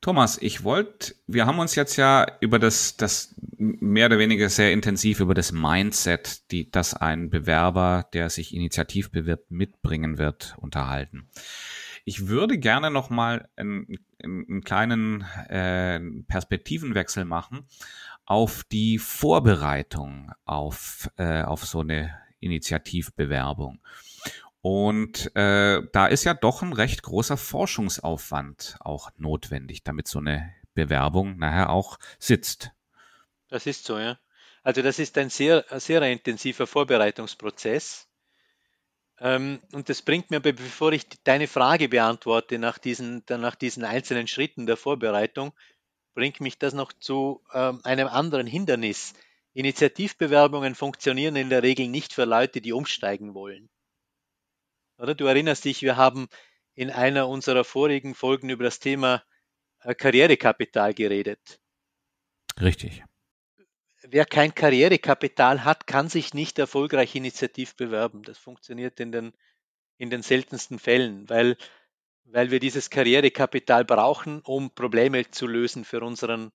Thomas, 0.00 0.38
ich 0.40 0.64
wollte, 0.64 1.14
wir 1.26 1.44
haben 1.44 1.58
uns 1.58 1.74
jetzt 1.74 1.96
ja 1.96 2.26
über 2.40 2.58
das, 2.58 2.96
das 2.96 3.34
mehr 3.58 4.06
oder 4.06 4.18
weniger 4.18 4.48
sehr 4.48 4.72
intensiv 4.72 5.20
über 5.20 5.34
das 5.34 5.52
Mindset, 5.52 6.50
die, 6.50 6.70
das 6.70 6.94
ein 6.94 7.28
Bewerber, 7.28 8.08
der 8.14 8.30
sich 8.30 8.54
initiativ 8.54 9.10
bewirbt, 9.10 9.50
mitbringen 9.50 10.16
wird, 10.16 10.56
unterhalten. 10.58 11.28
Ich 12.06 12.28
würde 12.28 12.56
gerne 12.56 12.90
noch 12.90 13.10
mal 13.10 13.48
einen, 13.56 13.98
einen 14.22 14.64
kleinen 14.64 15.20
äh, 15.50 16.00
Perspektivenwechsel 16.28 17.26
machen 17.26 17.66
auf 18.24 18.64
die 18.64 18.98
Vorbereitung 18.98 20.32
auf, 20.46 21.10
äh, 21.18 21.42
auf 21.42 21.66
so 21.66 21.80
eine 21.80 22.14
Initiativbewerbung. 22.38 23.80
Und 24.62 25.34
äh, 25.36 25.80
da 25.92 26.06
ist 26.06 26.24
ja 26.24 26.34
doch 26.34 26.62
ein 26.62 26.72
recht 26.72 27.02
großer 27.02 27.36
Forschungsaufwand 27.36 28.76
auch 28.80 29.10
notwendig, 29.16 29.84
damit 29.84 30.06
so 30.06 30.18
eine 30.18 30.54
Bewerbung 30.74 31.38
nachher 31.38 31.70
auch 31.70 31.98
sitzt. 32.18 32.70
Das 33.48 33.66
ist 33.66 33.84
so, 33.84 33.98
ja. 33.98 34.18
Also 34.62 34.82
das 34.82 34.98
ist 34.98 35.16
ein 35.16 35.30
sehr, 35.30 35.64
sehr 35.78 36.02
intensiver 36.02 36.66
Vorbereitungsprozess. 36.66 38.06
Ähm, 39.18 39.60
und 39.72 39.88
das 39.88 40.02
bringt 40.02 40.30
mir, 40.30 40.40
bevor 40.40 40.92
ich 40.92 41.06
deine 41.24 41.48
Frage 41.48 41.88
beantworte 41.88 42.58
nach 42.58 42.78
diesen, 42.78 43.24
nach 43.28 43.54
diesen 43.54 43.84
einzelnen 43.84 44.26
Schritten 44.26 44.66
der 44.66 44.76
Vorbereitung, 44.76 45.52
bringt 46.14 46.40
mich 46.40 46.58
das 46.58 46.74
noch 46.74 46.92
zu 46.92 47.42
ähm, 47.54 47.80
einem 47.84 48.08
anderen 48.08 48.46
Hindernis. 48.46 49.14
Initiativbewerbungen 49.54 50.74
funktionieren 50.74 51.36
in 51.36 51.48
der 51.48 51.62
Regel 51.62 51.88
nicht 51.88 52.12
für 52.12 52.24
Leute, 52.24 52.60
die 52.60 52.72
umsteigen 52.72 53.34
wollen. 53.34 53.70
Oder 55.00 55.14
du 55.14 55.24
erinnerst 55.24 55.64
dich, 55.64 55.80
wir 55.82 55.96
haben 55.96 56.28
in 56.74 56.90
einer 56.90 57.26
unserer 57.28 57.64
vorigen 57.64 58.14
Folgen 58.14 58.50
über 58.50 58.64
das 58.64 58.80
Thema 58.80 59.24
äh, 59.82 59.94
Karrierekapital 59.94 60.92
geredet. 60.92 61.60
Richtig. 62.60 63.02
Wer 64.02 64.26
kein 64.26 64.54
Karrierekapital 64.54 65.64
hat, 65.64 65.86
kann 65.86 66.08
sich 66.08 66.34
nicht 66.34 66.58
erfolgreich 66.58 67.14
initiativ 67.14 67.76
bewerben. 67.76 68.22
Das 68.22 68.38
funktioniert 68.38 69.00
in 69.00 69.12
den, 69.12 69.32
in 69.96 70.10
den 70.10 70.22
seltensten 70.22 70.78
Fällen, 70.78 71.28
weil, 71.28 71.56
weil 72.24 72.50
wir 72.50 72.60
dieses 72.60 72.90
Karrierekapital 72.90 73.84
brauchen, 73.84 74.40
um 74.42 74.74
Probleme 74.74 75.30
zu 75.30 75.46
lösen 75.46 75.84
für 75.84 76.00
unseren, 76.00 76.50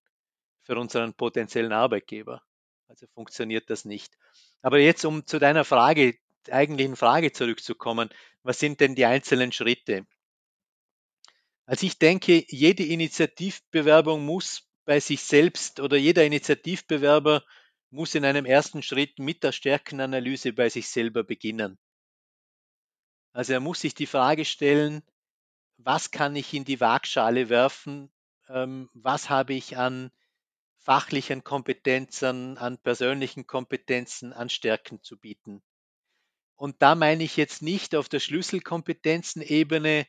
für 0.63 0.77
unseren 0.77 1.13
potenziellen 1.13 1.73
Arbeitgeber. 1.73 2.43
Also 2.87 3.07
funktioniert 3.13 3.69
das 3.69 3.85
nicht. 3.85 4.17
Aber 4.61 4.79
jetzt, 4.79 5.03
um 5.05 5.25
zu 5.25 5.39
deiner 5.39 5.65
Frage 5.65 6.15
eigentlichen 6.51 6.95
Frage 6.95 7.31
zurückzukommen, 7.31 8.09
was 8.43 8.59
sind 8.59 8.79
denn 8.79 8.95
die 8.95 9.05
einzelnen 9.05 9.51
Schritte? 9.51 10.05
Also 11.65 11.85
ich 11.87 11.97
denke, 11.97 12.45
jede 12.47 12.83
Initiativbewerbung 12.83 14.23
muss 14.23 14.69
bei 14.85 14.99
sich 14.99 15.21
selbst 15.21 15.79
oder 15.79 15.97
jeder 15.97 16.23
Initiativbewerber 16.23 17.43
muss 17.89 18.13
in 18.13 18.25
einem 18.25 18.45
ersten 18.45 18.83
Schritt 18.83 19.19
mit 19.19 19.43
der 19.43 19.51
Stärkenanalyse 19.51 20.53
bei 20.53 20.69
sich 20.69 20.87
selber 20.89 21.23
beginnen. 21.23 21.79
Also 23.33 23.53
er 23.53 23.59
muss 23.59 23.81
sich 23.81 23.95
die 23.95 24.05
Frage 24.05 24.45
stellen, 24.45 25.01
was 25.77 26.11
kann 26.11 26.35
ich 26.35 26.53
in 26.53 26.65
die 26.65 26.79
Waagschale 26.79 27.49
werfen, 27.49 28.11
ähm, 28.47 28.89
was 28.93 29.29
habe 29.29 29.53
ich 29.53 29.77
an 29.77 30.11
fachlichen 30.77 31.43
Kompetenzen, 31.43 32.57
an 32.57 32.77
persönlichen 32.77 33.47
Kompetenzen, 33.47 34.33
an 34.33 34.49
Stärken 34.49 35.01
zu 35.01 35.17
bieten. 35.17 35.63
Und 36.55 36.81
da 36.81 36.95
meine 36.95 37.23
ich 37.23 37.37
jetzt 37.37 37.61
nicht 37.61 37.95
auf 37.95 38.09
der 38.09 38.19
Schlüsselkompetenzenebene, 38.19 40.07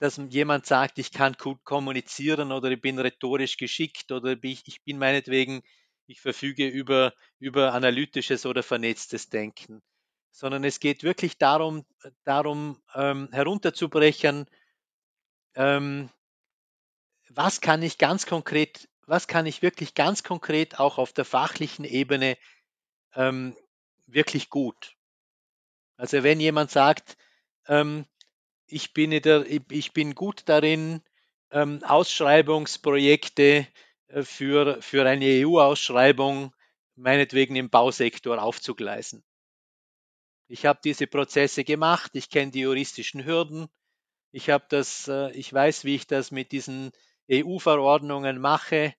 dass 0.00 0.20
jemand 0.28 0.66
sagt, 0.66 0.98
ich 0.98 1.12
kann 1.12 1.34
gut 1.34 1.62
kommunizieren 1.64 2.52
oder 2.52 2.70
ich 2.70 2.80
bin 2.80 2.98
rhetorisch 2.98 3.56
geschickt 3.56 4.10
oder 4.10 4.36
ich 4.42 4.82
bin 4.84 4.98
meinetwegen, 4.98 5.62
ich 6.06 6.20
verfüge 6.20 6.66
über, 6.66 7.14
über 7.38 7.72
analytisches 7.72 8.44
oder 8.44 8.62
vernetztes 8.62 9.30
Denken, 9.30 9.82
sondern 10.32 10.64
es 10.64 10.80
geht 10.80 11.02
wirklich 11.02 11.38
darum, 11.38 11.86
darum 12.24 12.82
ähm, 12.94 13.28
herunterzubrechen, 13.32 14.46
ähm, 15.54 16.10
was 17.30 17.60
kann 17.60 17.82
ich 17.82 17.98
ganz 17.98 18.26
konkret, 18.26 18.88
was 19.06 19.28
kann 19.28 19.46
ich 19.46 19.62
wirklich 19.62 19.94
ganz 19.94 20.22
konkret 20.22 20.78
auch 20.78 20.98
auf 20.98 21.12
der 21.12 21.24
fachlichen 21.24 21.84
Ebene 21.84 22.36
ähm, 23.14 23.56
wirklich 24.06 24.50
gut. 24.50 24.96
Also 26.04 26.22
wenn 26.22 26.38
jemand 26.38 26.70
sagt, 26.70 27.16
ähm, 27.66 28.04
ich, 28.66 28.92
bin 28.92 29.10
der, 29.22 29.46
ich 29.70 29.92
bin 29.94 30.14
gut 30.14 30.42
darin, 30.44 31.00
ähm, 31.50 31.82
Ausschreibungsprojekte 31.82 33.66
äh, 34.08 34.22
für, 34.22 34.82
für 34.82 35.08
eine 35.08 35.46
EU-Ausschreibung 35.46 36.54
meinetwegen 36.94 37.56
im 37.56 37.70
Bausektor 37.70 38.42
aufzugleisen. 38.42 39.24
Ich 40.46 40.66
habe 40.66 40.78
diese 40.84 41.06
Prozesse 41.06 41.64
gemacht, 41.64 42.10
ich 42.12 42.28
kenne 42.28 42.50
die 42.50 42.60
juristischen 42.60 43.24
Hürden, 43.24 43.68
ich 44.30 44.50
habe 44.50 44.66
das, 44.68 45.08
äh, 45.08 45.30
ich 45.30 45.50
weiß, 45.54 45.84
wie 45.84 45.94
ich 45.94 46.06
das 46.06 46.30
mit 46.30 46.52
diesen 46.52 46.92
EU-Verordnungen 47.32 48.38
mache 48.38 48.94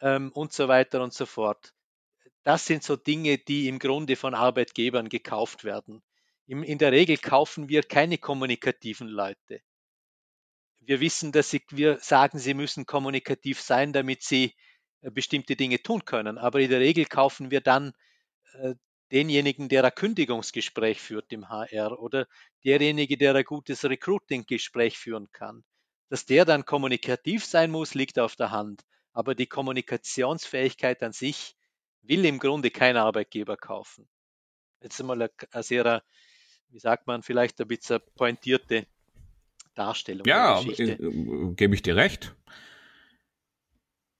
ähm, 0.00 0.32
und 0.32 0.52
so 0.52 0.66
weiter 0.66 1.00
und 1.00 1.14
so 1.14 1.26
fort. 1.26 1.74
Das 2.42 2.66
sind 2.66 2.82
so 2.82 2.96
Dinge, 2.96 3.38
die 3.38 3.68
im 3.68 3.78
Grunde 3.78 4.16
von 4.16 4.34
Arbeitgebern 4.34 5.08
gekauft 5.08 5.62
werden 5.62 6.02
in 6.50 6.78
der 6.78 6.90
Regel 6.90 7.16
kaufen 7.16 7.68
wir 7.68 7.82
keine 7.82 8.18
kommunikativen 8.18 9.06
Leute. 9.06 9.62
Wir 10.80 11.00
wissen, 11.00 11.30
dass 11.30 11.50
sie, 11.50 11.62
wir 11.70 11.98
sagen, 11.98 12.38
sie 12.38 12.54
müssen 12.54 12.86
kommunikativ 12.86 13.60
sein, 13.60 13.92
damit 13.92 14.24
sie 14.24 14.54
äh, 15.02 15.10
bestimmte 15.10 15.54
Dinge 15.54 15.80
tun 15.80 16.04
können. 16.04 16.38
Aber 16.38 16.58
in 16.58 16.70
der 16.70 16.80
Regel 16.80 17.04
kaufen 17.04 17.52
wir 17.52 17.60
dann 17.60 17.92
äh, 18.54 18.74
denjenigen, 19.12 19.68
der 19.68 19.84
ein 19.84 19.94
Kündigungsgespräch 19.94 21.00
führt 21.00 21.32
im 21.32 21.48
HR 21.48 22.00
oder 22.00 22.26
derjenige, 22.64 23.16
der 23.16 23.34
ein 23.36 23.44
gutes 23.44 23.84
Recruiting-Gespräch 23.84 24.98
führen 24.98 25.30
kann. 25.30 25.62
Dass 26.08 26.26
der 26.26 26.44
dann 26.44 26.64
kommunikativ 26.64 27.44
sein 27.44 27.70
muss, 27.70 27.94
liegt 27.94 28.18
auf 28.18 28.34
der 28.34 28.50
Hand. 28.50 28.82
Aber 29.12 29.36
die 29.36 29.46
Kommunikationsfähigkeit 29.46 31.02
an 31.04 31.12
sich 31.12 31.54
will 32.02 32.24
im 32.24 32.40
Grunde 32.40 32.70
kein 32.70 32.96
Arbeitgeber 32.96 33.56
kaufen. 33.56 34.08
Jetzt 34.82 35.00
einmal 35.00 35.30
eine 35.52 35.62
sehr 35.62 36.02
wie 36.70 36.78
sagt 36.78 37.06
man, 37.06 37.22
vielleicht 37.22 37.60
ein 37.60 37.68
bisschen 37.68 38.00
pointierte 38.16 38.86
Darstellung 39.74 40.26
ja. 40.26 40.60
Ja, 40.60 40.70
äh, 40.70 40.96
gebe 41.54 41.74
ich 41.74 41.82
dir 41.82 41.96
recht. 41.96 42.34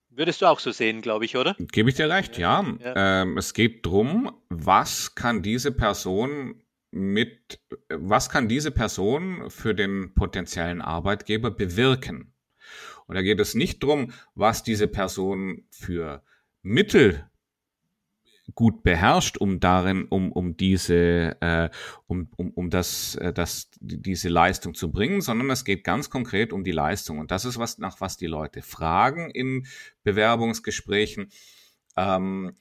Würdest 0.09 0.43
du 0.43 0.47
auch 0.47 0.59
so 0.59 0.73
sehen, 0.73 1.03
glaube 1.03 1.25
ich, 1.25 1.37
oder? 1.37 1.55
Gebe 1.59 1.89
ich 1.89 1.97
dir 1.97 2.11
recht, 2.11 2.37
ja. 2.37 2.65
ja. 2.81 3.23
Ähm, 3.23 3.39
es 3.39 3.55
geht 3.55 3.87
darum, 3.87 4.33
was 4.49 5.15
kann 5.15 5.43
diese 5.43 5.73
Person 5.73 6.63
mit, 6.91 7.61
was 7.89 8.29
kann 8.29 8.49
diese 8.49 8.73
Person 8.73 9.49
für 9.51 9.75
den 9.75 10.13
potenziellen 10.15 10.83
Arbeitgeber 10.83 11.51
bewirken? 11.53 12.35
Und 13.07 13.15
da 13.15 13.23
geht 13.23 13.41
es 13.41 13.55
nicht 13.55 13.83
darum, 13.83 14.13
was 14.35 14.63
diese 14.63 14.89
Person 14.89 15.65
für 15.71 16.23
Mittel 16.63 17.30
gut 18.55 18.83
beherrscht, 18.83 19.37
um 19.39 19.61
darin, 19.61 20.05
um, 20.05 20.33
um 20.33 20.57
diese, 20.57 21.37
äh, 21.41 21.71
um, 22.07 22.29
um, 22.37 22.51
um 22.51 22.71
das, 22.71 23.15
äh, 23.17 23.33
das, 23.33 23.71
diese 23.81 24.29
Leistung 24.29 24.75
zu 24.75 24.91
bringen, 24.91 25.21
sondern 25.21 25.51
es 25.51 25.65
geht 25.65 25.85
ganz 25.85 26.11
konkret 26.11 26.53
um 26.53 26.65
die 26.65 26.73
Leistung. 26.73 27.19
Und 27.19 27.31
das 27.31 27.45
ist 27.45 27.59
was, 27.59 27.79
nach 27.79 28.01
was 28.01 28.17
die 28.17 28.27
Leute 28.27 28.63
fragen 28.63 29.31
in 29.31 29.67
Bewerbungsgesprächen. 30.03 31.31
Ähm, 31.97 32.57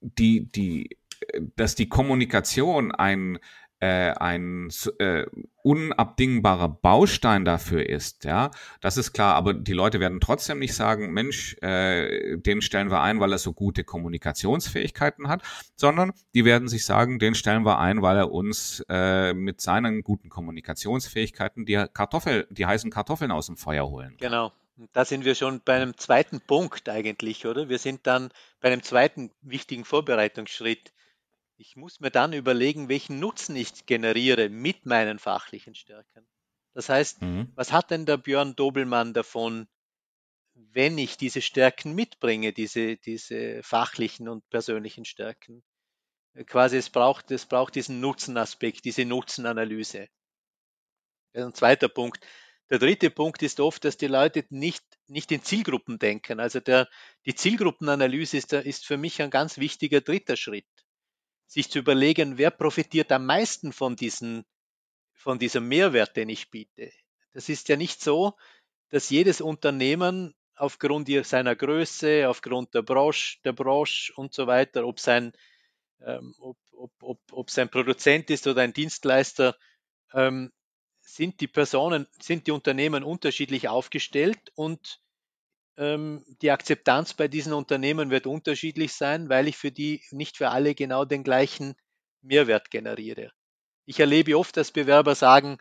die, 0.00 0.46
die, 0.46 0.96
dass 1.56 1.74
die 1.74 1.88
Kommunikation 1.88 2.92
ein 2.92 3.38
äh, 3.80 4.12
ein 4.12 4.68
äh, 4.98 5.24
unabdingbarer 5.62 6.68
Baustein 6.68 7.44
dafür 7.44 7.88
ist, 7.88 8.24
ja, 8.24 8.50
das 8.80 8.96
ist 8.96 9.12
klar, 9.12 9.34
aber 9.34 9.54
die 9.54 9.72
Leute 9.72 10.00
werden 10.00 10.20
trotzdem 10.20 10.58
nicht 10.58 10.74
sagen, 10.74 11.12
Mensch, 11.12 11.56
äh, 11.62 12.36
den 12.36 12.62
stellen 12.62 12.90
wir 12.90 13.00
ein, 13.00 13.20
weil 13.20 13.32
er 13.32 13.38
so 13.38 13.52
gute 13.52 13.84
Kommunikationsfähigkeiten 13.84 15.28
hat, 15.28 15.42
sondern 15.76 16.12
die 16.34 16.44
werden 16.44 16.68
sich 16.68 16.84
sagen, 16.84 17.18
den 17.18 17.34
stellen 17.34 17.64
wir 17.64 17.78
ein, 17.78 18.02
weil 18.02 18.16
er 18.16 18.30
uns 18.30 18.84
äh, 18.88 19.32
mit 19.34 19.60
seinen 19.60 20.02
guten 20.02 20.28
Kommunikationsfähigkeiten 20.28 21.66
die 21.66 21.84
Kartoffel, 21.92 22.46
die 22.50 22.66
heißen 22.66 22.90
Kartoffeln 22.90 23.30
aus 23.30 23.46
dem 23.46 23.56
Feuer 23.56 23.88
holen. 23.88 24.10
Kann. 24.10 24.18
Genau. 24.18 24.52
Da 24.92 25.04
sind 25.04 25.26
wir 25.26 25.34
schon 25.34 25.60
bei 25.62 25.74
einem 25.74 25.96
zweiten 25.98 26.40
Punkt 26.40 26.88
eigentlich, 26.88 27.44
oder? 27.46 27.68
Wir 27.68 27.78
sind 27.78 28.06
dann 28.06 28.30
bei 28.60 28.72
einem 28.72 28.82
zweiten 28.82 29.30
wichtigen 29.42 29.84
Vorbereitungsschritt. 29.84 30.92
Ich 31.60 31.76
muss 31.76 32.00
mir 32.00 32.10
dann 32.10 32.32
überlegen, 32.32 32.88
welchen 32.88 33.20
Nutzen 33.20 33.54
ich 33.54 33.84
generiere 33.84 34.48
mit 34.48 34.86
meinen 34.86 35.18
fachlichen 35.18 35.74
Stärken. 35.74 36.26
Das 36.72 36.88
heißt, 36.88 37.20
mhm. 37.20 37.52
was 37.54 37.70
hat 37.70 37.90
denn 37.90 38.06
der 38.06 38.16
Björn 38.16 38.56
Dobelmann 38.56 39.12
davon, 39.12 39.68
wenn 40.54 40.96
ich 40.96 41.18
diese 41.18 41.42
Stärken 41.42 41.94
mitbringe, 41.94 42.54
diese, 42.54 42.96
diese 42.96 43.62
fachlichen 43.62 44.26
und 44.26 44.48
persönlichen 44.48 45.04
Stärken? 45.04 45.62
Quasi, 46.46 46.78
es 46.78 46.88
braucht, 46.88 47.30
es 47.30 47.44
braucht 47.44 47.74
diesen 47.74 48.00
Nutzenaspekt, 48.00 48.86
diese 48.86 49.04
Nutzenanalyse. 49.04 50.08
Ein 51.34 51.52
zweiter 51.52 51.90
Punkt. 51.90 52.26
Der 52.70 52.78
dritte 52.78 53.10
Punkt 53.10 53.42
ist 53.42 53.60
oft, 53.60 53.84
dass 53.84 53.98
die 53.98 54.06
Leute 54.06 54.46
nicht, 54.48 54.84
nicht 55.08 55.30
in 55.30 55.42
Zielgruppen 55.42 55.98
denken. 55.98 56.40
Also 56.40 56.58
der, 56.58 56.88
die 57.26 57.34
Zielgruppenanalyse 57.34 58.38
ist, 58.38 58.54
ist 58.54 58.86
für 58.86 58.96
mich 58.96 59.20
ein 59.20 59.28
ganz 59.28 59.58
wichtiger 59.58 60.00
dritter 60.00 60.38
Schritt 60.38 60.64
sich 61.50 61.68
zu 61.68 61.80
überlegen, 61.80 62.38
wer 62.38 62.52
profitiert 62.52 63.10
am 63.10 63.26
meisten 63.26 63.72
von, 63.72 63.96
diesen, 63.96 64.44
von 65.12 65.40
diesem 65.40 65.66
Mehrwert, 65.66 66.16
den 66.16 66.28
ich 66.28 66.48
biete. 66.48 66.92
Das 67.32 67.48
ist 67.48 67.68
ja 67.68 67.76
nicht 67.76 68.00
so, 68.00 68.36
dass 68.90 69.10
jedes 69.10 69.40
Unternehmen 69.40 70.32
aufgrund 70.54 71.08
seiner 71.26 71.56
Größe, 71.56 72.28
aufgrund 72.28 72.72
der 72.74 72.82
Branche, 72.82 73.38
der 73.44 73.52
Branche 73.52 74.12
und 74.14 74.32
so 74.32 74.46
weiter, 74.46 74.86
ob 74.86 75.00
sein, 75.00 75.32
ähm, 76.00 76.36
ob, 76.38 76.56
ob, 76.72 76.92
ob, 77.02 77.20
ob 77.32 77.50
sein 77.50 77.68
Produzent 77.68 78.30
ist 78.30 78.46
oder 78.46 78.62
ein 78.62 78.72
Dienstleister, 78.72 79.56
ähm, 80.14 80.52
sind 81.00 81.40
die 81.40 81.48
Personen, 81.48 82.06
sind 82.20 82.46
die 82.46 82.52
Unternehmen 82.52 83.02
unterschiedlich 83.02 83.68
aufgestellt 83.68 84.52
und 84.54 85.00
die 85.82 86.50
Akzeptanz 86.50 87.14
bei 87.14 87.26
diesen 87.26 87.54
Unternehmen 87.54 88.10
wird 88.10 88.26
unterschiedlich 88.26 88.92
sein, 88.92 89.30
weil 89.30 89.48
ich 89.48 89.56
für 89.56 89.72
die 89.72 90.02
nicht 90.10 90.36
für 90.36 90.50
alle 90.50 90.74
genau 90.74 91.06
den 91.06 91.24
gleichen 91.24 91.74
Mehrwert 92.20 92.70
generiere. 92.70 93.32
Ich 93.86 93.98
erlebe 93.98 94.36
oft, 94.36 94.54
dass 94.58 94.72
Bewerber 94.72 95.14
sagen, 95.14 95.56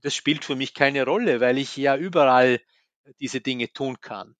das 0.00 0.16
spielt 0.16 0.44
für 0.44 0.56
mich 0.56 0.74
keine 0.74 1.04
Rolle, 1.04 1.40
weil 1.40 1.56
ich 1.56 1.76
ja 1.76 1.96
überall 1.96 2.60
diese 3.20 3.40
Dinge 3.40 3.72
tun 3.72 4.00
kann. 4.00 4.34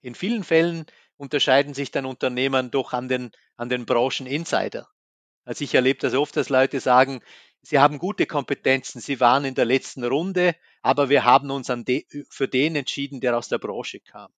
In 0.00 0.14
vielen 0.14 0.42
Fällen 0.42 0.86
unterscheiden 1.18 1.74
sich 1.74 1.90
dann 1.90 2.06
Unternehmen 2.06 2.70
doch 2.70 2.94
an 2.94 3.08
den, 3.08 3.30
an 3.56 3.68
den 3.68 3.84
Brancheninsider. 3.84 4.88
Also 5.44 5.64
ich 5.64 5.74
erlebe 5.74 5.98
das 6.00 6.14
oft, 6.14 6.34
dass 6.34 6.48
Leute 6.48 6.80
sagen, 6.80 7.20
sie 7.60 7.78
haben 7.78 7.98
gute 7.98 8.24
Kompetenzen, 8.24 9.02
sie 9.02 9.20
waren 9.20 9.44
in 9.44 9.54
der 9.54 9.66
letzten 9.66 10.02
Runde, 10.02 10.56
aber 10.80 11.10
wir 11.10 11.24
haben 11.24 11.50
uns 11.50 11.66
de, 11.66 12.06
für 12.30 12.48
den 12.48 12.74
entschieden, 12.74 13.20
der 13.20 13.36
aus 13.36 13.48
der 13.48 13.58
Branche 13.58 14.00
kam. 14.00 14.32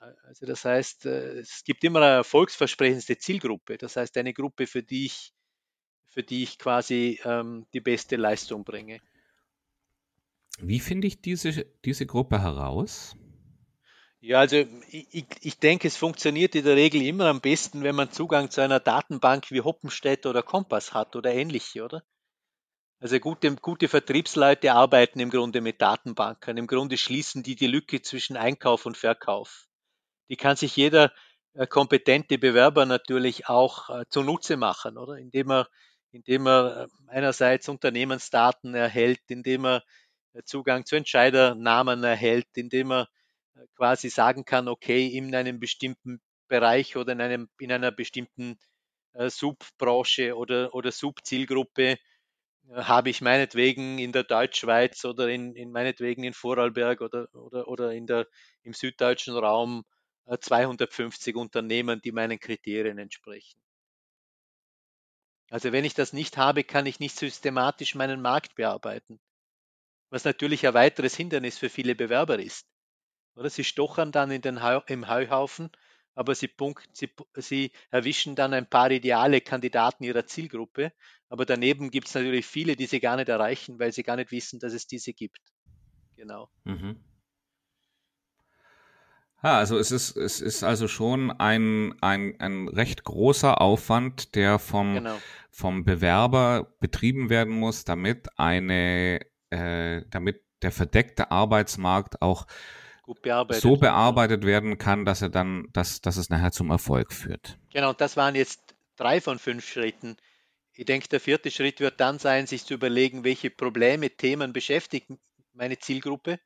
Also 0.00 0.46
das 0.46 0.64
heißt, 0.64 1.06
äh, 1.06 1.40
es 1.40 1.62
gibt 1.62 1.84
immer 1.84 2.00
eine 2.00 2.16
erfolgsversprechendste 2.16 3.18
Zielgruppe. 3.18 3.76
Das 3.76 3.96
heißt, 3.96 4.16
eine 4.16 4.32
Gruppe, 4.32 4.66
für 4.66 4.82
die 4.82 5.06
ich, 5.06 5.34
für 6.08 6.22
die 6.22 6.42
ich 6.42 6.58
quasi 6.58 7.20
ähm, 7.24 7.66
die 7.74 7.80
beste 7.80 8.16
Leistung 8.16 8.64
bringe. 8.64 9.00
Wie 10.58 10.80
finde 10.80 11.06
ich 11.06 11.20
diese, 11.20 11.66
diese 11.84 12.06
Gruppe 12.06 12.40
heraus? 12.40 13.14
Ja, 14.20 14.40
also 14.40 14.56
ich, 14.90 15.26
ich 15.40 15.58
denke, 15.58 15.88
es 15.88 15.96
funktioniert 15.96 16.54
in 16.54 16.64
der 16.64 16.76
Regel 16.76 17.02
immer 17.02 17.26
am 17.26 17.40
besten, 17.40 17.82
wenn 17.82 17.94
man 17.94 18.10
Zugang 18.10 18.50
zu 18.50 18.60
einer 18.62 18.80
Datenbank 18.80 19.50
wie 19.50 19.62
Hoppenstedt 19.62 20.26
oder 20.26 20.42
Kompass 20.42 20.92
hat 20.92 21.16
oder 21.16 21.32
ähnliche, 21.32 21.84
oder? 21.84 22.02
Also 23.00 23.18
gute, 23.18 23.54
gute 23.56 23.88
Vertriebsleute 23.88 24.72
arbeiten 24.74 25.20
im 25.20 25.30
Grunde 25.30 25.62
mit 25.62 25.80
Datenbanken. 25.80 26.58
Im 26.58 26.66
Grunde 26.66 26.98
schließen 26.98 27.42
die 27.42 27.56
die 27.56 27.66
Lücke 27.66 28.02
zwischen 28.02 28.36
Einkauf 28.36 28.84
und 28.84 28.98
Verkauf 28.98 29.69
die 30.30 30.36
kann 30.36 30.56
sich 30.56 30.76
jeder 30.76 31.12
äh, 31.54 31.66
kompetente 31.66 32.38
Bewerber 32.38 32.86
natürlich 32.86 33.48
auch 33.48 33.90
äh, 33.90 34.04
zunutze 34.08 34.56
machen, 34.56 34.96
oder? 34.96 35.16
Indem 35.16 35.50
er, 35.50 35.68
indem 36.12 36.46
er 36.46 36.84
äh, 36.84 36.88
einerseits 37.08 37.68
Unternehmensdaten 37.68 38.74
erhält, 38.74 39.20
indem 39.28 39.66
er 39.66 39.82
Zugang 40.44 40.86
zu 40.86 40.94
Entscheidernamen 40.94 42.04
erhält, 42.04 42.46
indem 42.54 42.92
er 42.92 43.08
quasi 43.74 44.10
sagen 44.10 44.44
kann, 44.44 44.68
okay, 44.68 45.08
in 45.08 45.34
einem 45.34 45.58
bestimmten 45.58 46.20
Bereich 46.46 46.96
oder 46.96 47.12
in, 47.12 47.20
einem, 47.20 47.48
in 47.58 47.72
einer 47.72 47.90
bestimmten 47.90 48.56
Subbranche 49.12 50.36
oder, 50.36 50.72
oder 50.72 50.92
Subzielgruppe 50.92 51.98
habe 52.72 53.10
ich 53.10 53.20
meinetwegen 53.20 53.98
in 53.98 54.12
der 54.12 54.22
Deutschschweiz 54.22 55.04
oder 55.04 55.28
in, 55.28 55.56
in 55.56 55.72
meinetwegen 55.72 56.22
in 56.22 56.32
Vorarlberg 56.32 57.00
oder, 57.00 57.26
oder, 57.34 57.66
oder 57.66 57.92
in 57.92 58.06
der, 58.06 58.28
im 58.62 58.72
süddeutschen 58.72 59.36
Raum 59.36 59.84
250 60.40 61.36
äh, 61.36 61.38
Unternehmen, 61.38 62.00
die 62.02 62.12
meinen 62.12 62.38
Kriterien 62.38 62.98
entsprechen. 62.98 63.60
Also 65.50 65.72
wenn 65.72 65.84
ich 65.84 65.94
das 65.94 66.12
nicht 66.12 66.36
habe, 66.36 66.64
kann 66.64 66.86
ich 66.86 67.00
nicht 67.00 67.16
systematisch 67.16 67.94
meinen 67.94 68.20
Markt 68.20 68.54
bearbeiten. 68.54 69.20
Was 70.10 70.24
natürlich 70.24 70.66
ein 70.66 70.74
weiteres 70.74 71.16
Hindernis 71.16 71.58
für 71.58 71.70
viele 71.70 71.94
Bewerber 71.94 72.38
ist. 72.38 72.66
Oder 73.36 73.50
sie 73.50 73.64
stochern 73.64 74.12
dann 74.12 74.30
in 74.30 74.42
den 74.42 74.62
Heu, 74.62 74.80
im 74.88 75.08
Heuhaufen, 75.08 75.70
aber 76.14 76.34
sie, 76.34 76.48
punkt, 76.48 76.88
sie, 76.92 77.10
sie 77.36 77.72
erwischen 77.90 78.36
dann 78.36 78.54
ein 78.54 78.68
paar 78.68 78.90
ideale 78.90 79.40
Kandidaten 79.40 80.04
ihrer 80.04 80.26
Zielgruppe. 80.26 80.92
Aber 81.28 81.46
daneben 81.46 81.90
gibt 81.90 82.08
es 82.08 82.14
natürlich 82.14 82.46
viele, 82.46 82.76
die 82.76 82.86
sie 82.86 83.00
gar 83.00 83.16
nicht 83.16 83.28
erreichen, 83.28 83.78
weil 83.78 83.92
sie 83.92 84.02
gar 84.02 84.16
nicht 84.16 84.32
wissen, 84.32 84.60
dass 84.60 84.72
es 84.74 84.86
diese 84.86 85.12
gibt. 85.14 85.40
Genau. 86.16 86.50
Mhm. 86.64 87.00
Ja, 89.42 89.56
also 89.58 89.78
es 89.78 89.90
ist, 89.90 90.16
es 90.16 90.40
ist 90.40 90.62
also 90.62 90.86
schon 90.86 91.30
ein, 91.30 91.94
ein, 92.02 92.38
ein 92.40 92.68
recht 92.68 93.04
großer 93.04 93.60
Aufwand, 93.60 94.34
der 94.34 94.58
vom, 94.58 94.94
genau. 94.94 95.16
vom 95.50 95.84
Bewerber 95.84 96.74
betrieben 96.80 97.30
werden 97.30 97.54
muss, 97.54 97.84
damit 97.84 98.28
eine, 98.38 99.20
äh, 99.48 100.02
damit 100.10 100.42
der 100.62 100.72
verdeckte 100.72 101.30
Arbeitsmarkt 101.30 102.20
auch 102.20 102.46
bearbeitet 103.22 103.62
so 103.62 103.76
bearbeitet 103.76 104.44
werden 104.44 104.78
kann, 104.78 105.04
dass 105.04 105.22
er 105.22 105.30
dann, 105.30 105.68
dass, 105.72 106.00
dass 106.00 106.16
es 106.16 106.30
nachher 106.30 106.52
zum 106.52 106.70
Erfolg 106.70 107.12
führt. 107.12 107.58
Genau, 107.72 107.92
das 107.92 108.16
waren 108.16 108.34
jetzt 108.34 108.74
drei 108.96 109.20
von 109.20 109.38
fünf 109.38 109.66
Schritten. 109.66 110.16
Ich 110.74 110.84
denke, 110.84 111.08
der 111.08 111.18
vierte 111.18 111.50
Schritt 111.50 111.80
wird 111.80 112.00
dann 112.00 112.18
sein, 112.18 112.46
sich 112.46 112.64
zu 112.64 112.74
überlegen, 112.74 113.24
welche 113.24 113.50
Probleme, 113.50 114.10
Themen 114.10 114.52
beschäftigt 114.52 115.08
meine 115.54 115.78
Zielgruppe. 115.78 116.38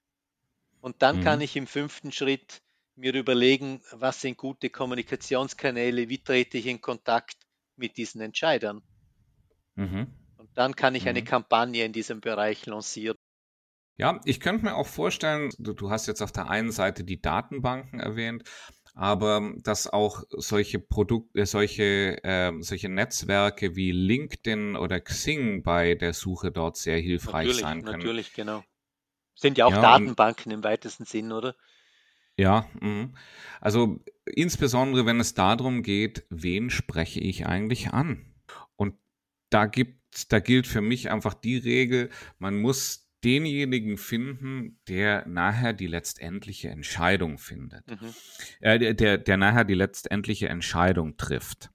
Und 0.81 1.03
dann 1.03 1.19
mhm. 1.19 1.25
kann 1.25 1.41
ich 1.41 1.57
im 1.57 1.67
fünften 1.67 2.13
Schritt 2.13 2.63
mir 2.97 3.15
überlegen, 3.15 3.81
was 3.93 4.21
sind 4.21 4.37
gute 4.37 4.71
Kommunikationskanäle, 4.71 6.09
wie 6.09 6.23
trete 6.23 6.59
ich 6.59 6.67
in 6.67 6.81
Kontakt 6.81 7.37
mit 7.77 7.97
diesen 7.97 8.21
Entscheidern. 8.21 8.83
Mhm. 9.75 10.09
Und 10.37 10.51
dann 10.55 10.77
kann 10.77 10.95
ich 10.95 11.09
eine 11.09 11.23
mhm. 11.23 11.27
Kampagne 11.27 11.85
in 11.85 11.93
diesem 11.93 12.21
Bereich 12.21 12.67
lancieren. 12.67 13.17
Ja, 13.97 14.21
ich 14.25 14.41
könnte 14.41 14.65
mir 14.65 14.75
auch 14.75 14.87
vorstellen, 14.87 15.51
du, 15.59 15.73
du 15.73 15.91
hast 15.91 16.07
jetzt 16.07 16.21
auf 16.21 16.33
der 16.33 16.51
einen 16.51 16.73
Seite 16.73 17.05
die 17.05 17.21
Datenbanken 17.21 18.01
erwähnt, 18.01 18.43
aber 18.95 19.53
dass 19.63 19.87
auch 19.87 20.23
solche 20.31 20.81
Produkte, 20.81 21.41
äh, 21.41 21.47
solche, 21.47 22.23
äh, 22.25 22.53
solche 22.61 22.89
Netzwerke 22.89 23.77
wie 23.77 23.93
LinkedIn 23.93 24.77
oder 24.77 25.01
Xing 25.01 25.63
bei 25.63 25.95
der 25.95 26.13
Suche 26.13 26.51
dort 26.51 26.77
sehr 26.77 26.99
hilfreich 26.99 27.47
natürlich, 27.47 27.61
sein 27.61 27.85
können. 27.85 27.99
Natürlich, 27.99 28.33
genau. 28.35 28.65
Sind 29.37 29.59
ja 29.59 29.67
auch 29.67 29.73
ja, 29.73 29.81
Datenbanken 29.81 30.53
im 30.53 30.63
weitesten 30.65 31.05
Sinn, 31.05 31.33
oder? 31.33 31.55
Ja, 32.37 32.67
mh. 32.81 33.11
also 33.61 34.01
insbesondere 34.27 35.07
wenn 35.07 35.21
es 35.21 35.35
darum 35.35 35.83
geht, 35.83 36.27
wen 36.31 36.71
spreche 36.71 37.21
ich 37.21 37.47
eigentlich 37.47 37.91
an? 37.91 38.35
Und 38.77 38.95
da 39.51 39.67
gibt, 39.67 40.33
da 40.33 40.41
gilt 40.41 40.67
für 40.67 40.81
mich 40.81 41.11
einfach 41.11 41.35
die 41.35 41.59
Regel, 41.59 42.11
man 42.39 42.61
muss 42.61 43.05
denjenigen 43.25 43.97
finden, 43.97 44.79
der 44.87 45.27
nachher 45.27 45.73
die 45.73 45.87
letztendliche 45.87 46.69
Entscheidung 46.69 47.39
findet, 47.39 47.87
mhm. 47.89 48.15
äh, 48.61 48.95
der, 48.95 49.19
der 49.19 49.37
nachher 49.37 49.65
die 49.65 49.75
letztendliche 49.75 50.49
Entscheidung 50.49 51.17
trifft. 51.17 51.71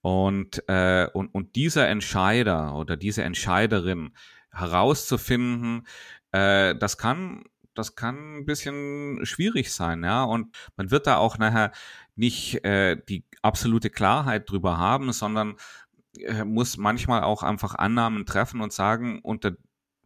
Und, 0.00 0.62
äh, 0.68 1.06
und, 1.12 1.34
und 1.34 1.56
dieser 1.56 1.88
Entscheider 1.88 2.76
oder 2.76 2.96
diese 2.96 3.24
Entscheiderin 3.24 4.12
herauszufinden, 4.52 5.86
äh, 6.32 6.74
das 6.76 6.96
kann 6.96 7.44
das 7.78 7.94
kann 7.94 8.38
ein 8.38 8.46
bisschen 8.46 9.24
schwierig 9.24 9.72
sein, 9.72 10.02
ja. 10.04 10.24
Und 10.24 10.56
man 10.76 10.90
wird 10.90 11.06
da 11.06 11.16
auch 11.16 11.38
nachher 11.38 11.72
nicht 12.14 12.64
äh, 12.64 12.96
die 13.08 13.24
absolute 13.42 13.90
Klarheit 13.90 14.50
drüber 14.50 14.78
haben, 14.78 15.12
sondern 15.12 15.56
äh, 16.18 16.44
muss 16.44 16.76
manchmal 16.76 17.22
auch 17.22 17.42
einfach 17.42 17.74
Annahmen 17.74 18.26
treffen 18.26 18.60
und 18.60 18.72
sagen, 18.72 19.20
unter 19.22 19.56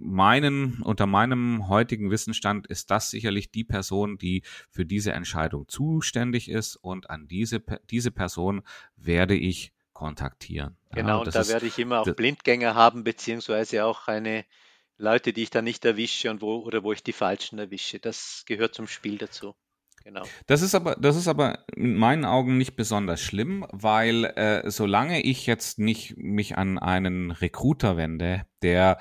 meinen, 0.00 0.82
unter 0.82 1.06
meinem 1.06 1.68
heutigen 1.68 2.10
Wissensstand 2.10 2.66
ist 2.66 2.90
das 2.90 3.10
sicherlich 3.10 3.50
die 3.50 3.64
Person, 3.64 4.18
die 4.18 4.42
für 4.70 4.86
diese 4.86 5.12
Entscheidung 5.12 5.68
zuständig 5.68 6.50
ist 6.50 6.76
und 6.76 7.10
an 7.10 7.28
diese, 7.28 7.62
diese 7.90 8.10
Person 8.10 8.62
werde 8.96 9.34
ich 9.34 9.72
kontaktieren. 9.92 10.76
Genau, 10.92 11.08
ja, 11.08 11.16
und 11.16 11.34
da 11.34 11.40
ist, 11.40 11.50
werde 11.50 11.66
ich 11.66 11.78
immer 11.78 12.00
auch 12.00 12.14
Blindgänger 12.14 12.74
haben, 12.74 13.04
beziehungsweise 13.04 13.84
auch 13.84 14.08
eine 14.08 14.46
Leute, 15.00 15.32
die 15.32 15.42
ich 15.42 15.50
dann 15.50 15.64
nicht 15.64 15.84
erwische 15.84 16.30
und 16.30 16.42
wo 16.42 16.56
oder 16.58 16.84
wo 16.84 16.92
ich 16.92 17.02
die 17.02 17.12
falschen 17.12 17.58
erwische. 17.58 17.98
Das 17.98 18.44
gehört 18.46 18.74
zum 18.74 18.86
Spiel 18.86 19.18
dazu. 19.18 19.54
Genau. 20.04 20.22
Das 20.46 20.62
ist 20.62 20.74
aber, 20.74 20.96
das 20.96 21.16
ist 21.16 21.28
aber 21.28 21.64
in 21.76 21.94
meinen 21.94 22.24
Augen 22.24 22.56
nicht 22.56 22.74
besonders 22.74 23.20
schlimm, 23.20 23.66
weil 23.70 24.24
äh, 24.24 24.70
solange 24.70 25.22
ich 25.22 25.46
jetzt 25.46 25.78
nicht 25.78 26.16
mich 26.16 26.56
an 26.56 26.78
einen 26.78 27.30
Recruiter 27.30 27.96
wende, 27.98 28.46
der 28.62 28.98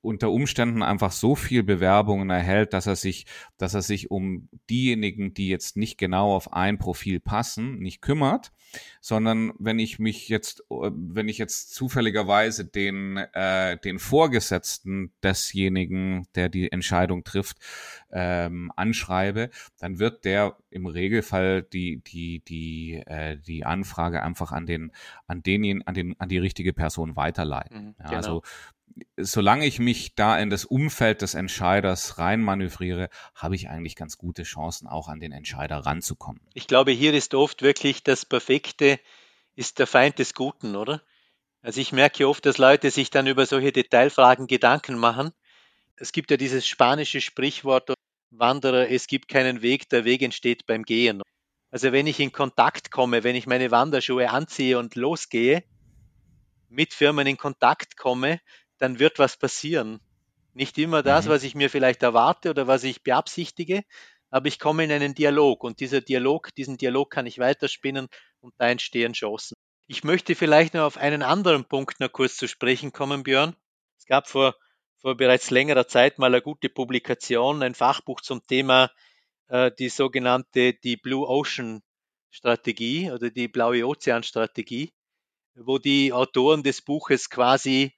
unter 0.00 0.30
Umständen 0.30 0.82
einfach 0.82 1.12
so 1.12 1.34
viel 1.34 1.62
Bewerbungen 1.62 2.30
erhält, 2.30 2.72
dass 2.72 2.86
er 2.86 2.96
sich, 2.96 3.26
dass 3.58 3.74
er 3.74 3.82
sich 3.82 4.10
um 4.10 4.48
diejenigen, 4.70 5.34
die 5.34 5.48
jetzt 5.48 5.76
nicht 5.76 5.98
genau 5.98 6.34
auf 6.34 6.52
ein 6.52 6.78
Profil 6.78 7.20
passen, 7.20 7.78
nicht 7.78 8.00
kümmert, 8.00 8.52
sondern 9.00 9.52
wenn 9.58 9.78
ich 9.78 9.98
mich 9.98 10.28
jetzt, 10.28 10.60
äh, 10.70 10.90
wenn 10.92 11.28
ich 11.28 11.38
jetzt 11.38 11.74
zufälligerweise 11.74 12.64
den, 12.64 13.16
äh, 13.16 13.78
den 13.78 13.98
Vorgesetzten 13.98 15.12
desjenigen, 15.22 16.26
der 16.34 16.48
die 16.48 16.70
Entscheidung 16.70 17.24
trifft, 17.24 17.58
ähm, 18.12 18.72
anschreibe, 18.76 19.50
dann 19.78 19.98
wird 19.98 20.24
der 20.24 20.56
im 20.70 20.86
Regelfall 20.86 21.62
die, 21.62 22.02
die, 22.02 22.40
die, 22.40 23.02
äh, 23.06 23.36
die 23.36 23.64
Anfrage 23.64 24.22
einfach 24.22 24.52
an 24.52 24.66
den, 24.66 24.92
an 25.26 25.42
denjenigen, 25.42 25.86
an 25.86 25.94
den, 25.94 26.20
an 26.20 26.28
die 26.28 26.38
richtige 26.38 26.72
Person 26.72 27.16
weiterleiten. 27.16 27.84
Mhm, 27.84 27.94
ja, 27.98 28.04
genau. 28.06 28.16
Also 28.16 28.42
solange 29.16 29.66
ich 29.66 29.78
mich 29.78 30.14
da 30.14 30.38
in 30.38 30.50
das 30.50 30.64
Umfeld 30.64 31.22
des 31.22 31.34
Entscheiders 31.34 32.18
reinmanövriere, 32.18 33.08
habe 33.34 33.54
ich 33.54 33.68
eigentlich 33.68 33.96
ganz 33.96 34.18
gute 34.18 34.42
Chancen, 34.42 34.86
auch 34.86 35.08
an 35.08 35.20
den 35.20 35.32
Entscheider 35.32 35.78
ranzukommen. 35.78 36.40
Ich 36.54 36.66
glaube, 36.66 36.92
hier 36.92 37.14
ist 37.14 37.34
oft 37.34 37.62
wirklich 37.62 38.02
das 38.02 38.24
Perfekte 38.24 39.00
ist 39.56 39.78
der 39.78 39.86
Feind 39.86 40.18
des 40.18 40.34
Guten, 40.34 40.76
oder? 40.76 41.02
Also 41.62 41.80
ich 41.80 41.92
merke 41.92 42.28
oft, 42.28 42.44
dass 42.44 42.58
Leute 42.58 42.90
sich 42.90 43.10
dann 43.10 43.26
über 43.26 43.46
solche 43.46 43.72
Detailfragen 43.72 44.46
Gedanken 44.46 44.98
machen. 44.98 45.32
Es 45.96 46.12
gibt 46.12 46.30
ja 46.30 46.36
dieses 46.36 46.66
spanische 46.66 47.20
Sprichwort, 47.20 47.94
Wanderer, 48.30 48.90
es 48.90 49.06
gibt 49.06 49.28
keinen 49.28 49.62
Weg, 49.62 49.88
der 49.90 50.04
Weg 50.04 50.20
entsteht 50.22 50.66
beim 50.66 50.82
Gehen. 50.82 51.22
Also 51.70 51.92
wenn 51.92 52.06
ich 52.06 52.20
in 52.20 52.32
Kontakt 52.32 52.90
komme, 52.90 53.24
wenn 53.24 53.36
ich 53.36 53.46
meine 53.46 53.70
Wanderschuhe 53.70 54.30
anziehe 54.30 54.78
und 54.78 54.96
losgehe, 54.96 55.64
mit 56.68 56.92
Firmen 56.92 57.26
in 57.26 57.36
Kontakt 57.36 57.96
komme, 57.96 58.40
dann 58.78 58.98
wird 58.98 59.18
was 59.18 59.36
passieren. 59.36 60.00
Nicht 60.52 60.78
immer 60.78 61.02
das, 61.02 61.26
mhm. 61.26 61.30
was 61.30 61.42
ich 61.42 61.54
mir 61.54 61.70
vielleicht 61.70 62.02
erwarte 62.02 62.50
oder 62.50 62.66
was 62.66 62.84
ich 62.84 63.02
beabsichtige, 63.02 63.82
aber 64.30 64.46
ich 64.48 64.58
komme 64.58 64.84
in 64.84 64.92
einen 64.92 65.14
Dialog 65.14 65.64
und 65.64 65.80
dieser 65.80 66.00
Dialog, 66.00 66.54
diesen 66.54 66.76
Dialog 66.76 67.10
kann 67.10 67.26
ich 67.26 67.38
weiterspinnen 67.38 68.08
und 68.40 68.54
da 68.58 68.68
entstehen 68.68 69.12
Chancen. 69.12 69.54
Ich 69.86 70.04
möchte 70.04 70.34
vielleicht 70.34 70.74
noch 70.74 70.84
auf 70.84 70.96
einen 70.96 71.22
anderen 71.22 71.64
Punkt 71.64 72.00
noch 72.00 72.10
kurz 72.10 72.36
zu 72.36 72.48
sprechen 72.48 72.92
kommen, 72.92 73.22
Björn. 73.22 73.54
Es 73.98 74.06
gab 74.06 74.28
vor, 74.28 74.54
vor 74.98 75.16
bereits 75.16 75.50
längerer 75.50 75.86
Zeit 75.86 76.18
mal 76.18 76.26
eine 76.26 76.42
gute 76.42 76.68
Publikation, 76.68 77.62
ein 77.62 77.74
Fachbuch 77.74 78.20
zum 78.20 78.46
Thema 78.46 78.90
äh, 79.48 79.70
die 79.78 79.88
sogenannte 79.88 80.74
die 80.74 80.96
Blue 80.96 81.28
Ocean 81.28 81.82
Strategie 82.30 83.10
oder 83.12 83.30
die 83.30 83.46
Blaue 83.46 83.86
Ozean 83.86 84.24
Strategie, 84.24 84.92
wo 85.54 85.78
die 85.78 86.12
Autoren 86.12 86.62
des 86.62 86.82
Buches 86.82 87.30
quasi 87.30 87.94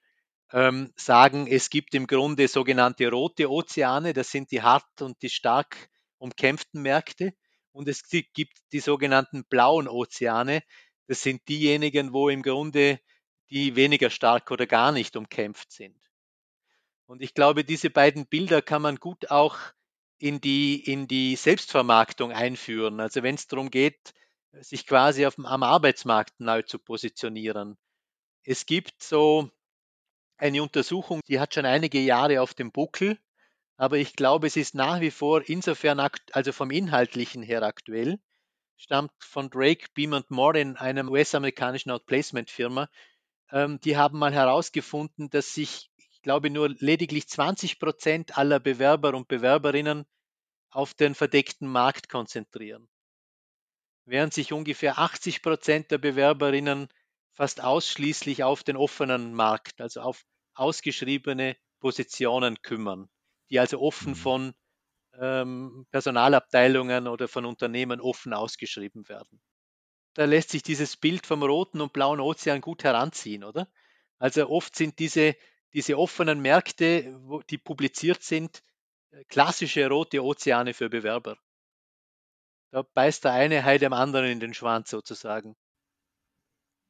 ähm, 0.51 0.93
sagen, 0.95 1.47
es 1.47 1.69
gibt 1.69 1.93
im 1.95 2.07
Grunde 2.07 2.47
sogenannte 2.47 3.09
rote 3.09 3.49
Ozeane, 3.51 4.13
das 4.13 4.31
sind 4.31 4.51
die 4.51 4.61
hart 4.61 5.01
und 5.01 5.21
die 5.21 5.29
stark 5.29 5.89
umkämpften 6.17 6.81
Märkte. 6.81 7.33
Und 7.71 7.87
es 7.87 8.03
gibt 8.09 8.57
die 8.71 8.79
sogenannten 8.79 9.45
blauen 9.45 9.87
Ozeane, 9.87 10.63
das 11.07 11.21
sind 11.21 11.47
diejenigen, 11.47 12.11
wo 12.11 12.29
im 12.29 12.41
Grunde 12.41 12.99
die 13.49 13.75
weniger 13.75 14.09
stark 14.09 14.51
oder 14.51 14.65
gar 14.65 14.91
nicht 14.91 15.15
umkämpft 15.15 15.71
sind. 15.71 15.97
Und 17.05 17.21
ich 17.21 17.33
glaube, 17.33 17.63
diese 17.63 17.89
beiden 17.89 18.27
Bilder 18.27 18.61
kann 18.61 18.81
man 18.81 18.97
gut 18.97 19.31
auch 19.31 19.57
in 20.17 20.41
die, 20.41 20.83
in 20.83 21.07
die 21.07 21.35
Selbstvermarktung 21.35 22.31
einführen. 22.31 22.99
Also 22.99 23.23
wenn 23.23 23.35
es 23.35 23.47
darum 23.47 23.69
geht, 23.69 24.13
sich 24.51 24.85
quasi 24.85 25.25
auf, 25.25 25.37
am 25.37 25.63
Arbeitsmarkt 25.63 26.39
neu 26.39 26.63
zu 26.63 26.79
positionieren. 26.79 27.77
Es 28.43 28.65
gibt 28.65 29.03
so 29.03 29.51
eine 30.37 30.61
Untersuchung, 30.61 31.21
die 31.27 31.39
hat 31.39 31.53
schon 31.53 31.65
einige 31.65 31.99
Jahre 31.99 32.41
auf 32.41 32.53
dem 32.53 32.71
Buckel, 32.71 33.17
aber 33.77 33.97
ich 33.97 34.15
glaube, 34.15 34.47
es 34.47 34.55
ist 34.55 34.75
nach 34.75 35.01
wie 35.01 35.11
vor 35.11 35.47
insofern, 35.47 35.99
also 36.31 36.51
vom 36.51 36.71
Inhaltlichen 36.71 37.43
her 37.43 37.61
aktuell, 37.63 38.19
stammt 38.75 39.11
von 39.19 39.49
Drake, 39.49 39.87
Beam 39.93 40.13
und 40.13 40.31
Morin, 40.31 40.77
einem 40.77 41.09
US-amerikanischen 41.09 41.91
Outplacement-Firma. 41.91 42.89
Ähm, 43.51 43.79
die 43.79 43.97
haben 43.97 44.19
mal 44.19 44.33
herausgefunden, 44.33 45.29
dass 45.29 45.53
sich, 45.53 45.89
ich 45.97 46.21
glaube, 46.21 46.49
nur 46.49 46.69
lediglich 46.69 47.27
20 47.27 47.79
Prozent 47.79 48.37
aller 48.37 48.59
Bewerber 48.59 49.13
und 49.13 49.27
Bewerberinnen 49.27 50.05
auf 50.69 50.93
den 50.93 51.15
verdeckten 51.15 51.67
Markt 51.67 52.09
konzentrieren, 52.09 52.87
während 54.05 54.33
sich 54.33 54.53
ungefähr 54.53 54.99
80 54.99 55.41
Prozent 55.41 55.91
der 55.91 55.97
Bewerberinnen 55.97 56.89
fast 57.37 57.63
ausschließlich 57.63 58.43
auf 58.43 58.63
den 58.63 58.75
offenen 58.75 59.31
Markt, 59.31 59.79
also 59.79 60.01
auf 60.01 60.25
ausgeschriebene 60.55 61.55
Positionen 61.79 62.63
kümmern, 62.63 63.09
die 63.51 63.59
also 63.59 63.79
offen 63.79 64.13
mhm. 64.13 64.15
von 64.15 64.53
ähm, 65.19 65.85
Personalabteilungen 65.91 67.07
oder 67.07 67.27
von 67.27 67.45
Unternehmen 67.45 68.01
offen 68.01 68.33
ausgeschrieben 68.33 69.07
werden. 69.07 69.39
Da 70.15 70.25
lässt 70.25 70.49
sich 70.49 70.63
dieses 70.63 70.97
Bild 70.97 71.27
vom 71.27 71.43
roten 71.43 71.79
und 71.79 71.93
blauen 71.93 72.19
Ozean 72.19 72.59
gut 72.59 72.83
heranziehen, 72.83 73.43
oder? 73.43 73.69
Also 74.17 74.49
oft 74.49 74.75
sind 74.75 74.97
diese, 74.97 75.35
diese 75.73 75.99
offenen 75.99 76.41
Märkte, 76.41 77.15
wo, 77.21 77.43
die 77.43 77.59
publiziert 77.59 78.23
sind, 78.23 78.63
äh, 79.11 79.23
klassische 79.25 79.87
rote 79.87 80.23
Ozeane 80.23 80.73
für 80.73 80.89
Bewerber. 80.89 81.37
Da 82.71 82.81
beißt 82.81 83.25
der 83.25 83.33
eine 83.33 83.63
Hai 83.63 83.77
dem 83.77 83.93
anderen 83.93 84.25
in 84.25 84.39
den 84.39 84.55
Schwanz 84.55 84.89
sozusagen. 84.89 85.55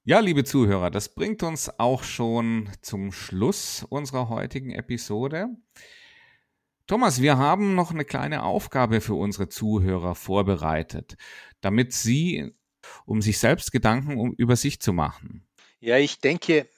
Ja, 0.10 0.22
liebe 0.22 0.46
Zuhörer, 0.46 0.90
das 0.90 1.14
bringt 1.14 1.44
uns 1.44 1.70
auch 1.80 2.02
schon 2.04 2.70
zum 2.82 3.12
Schluss 3.12 3.86
unserer 3.90 4.30
heutigen 4.30 4.72
Episode. 4.72 5.50
Thomas, 6.88 7.22
wir 7.22 7.38
haben 7.38 7.76
noch 7.76 7.92
eine 7.92 8.06
kleine 8.06 8.44
Aufgabe 8.44 9.02
für 9.02 9.16
unsere 9.16 9.50
Zuhörer 9.50 10.16
vorbereitet, 10.16 11.18
damit 11.60 11.92
sie, 11.92 12.54
um 13.06 13.22
sich 13.22 13.38
selbst 13.38 13.74
Gedanken 13.74 14.18
um, 14.18 14.32
über 14.32 14.56
sich 14.56 14.80
zu 14.80 14.94
machen. 14.94 15.46
Ja, 15.82 15.98
ich 15.98 16.22
denke, 16.22 16.70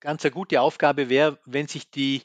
ganz 0.00 0.24
eine 0.24 0.32
gute 0.32 0.60
Aufgabe 0.60 1.08
wäre, 1.08 1.38
wenn 1.46 1.68
sich 1.68 1.88
die 1.88 2.22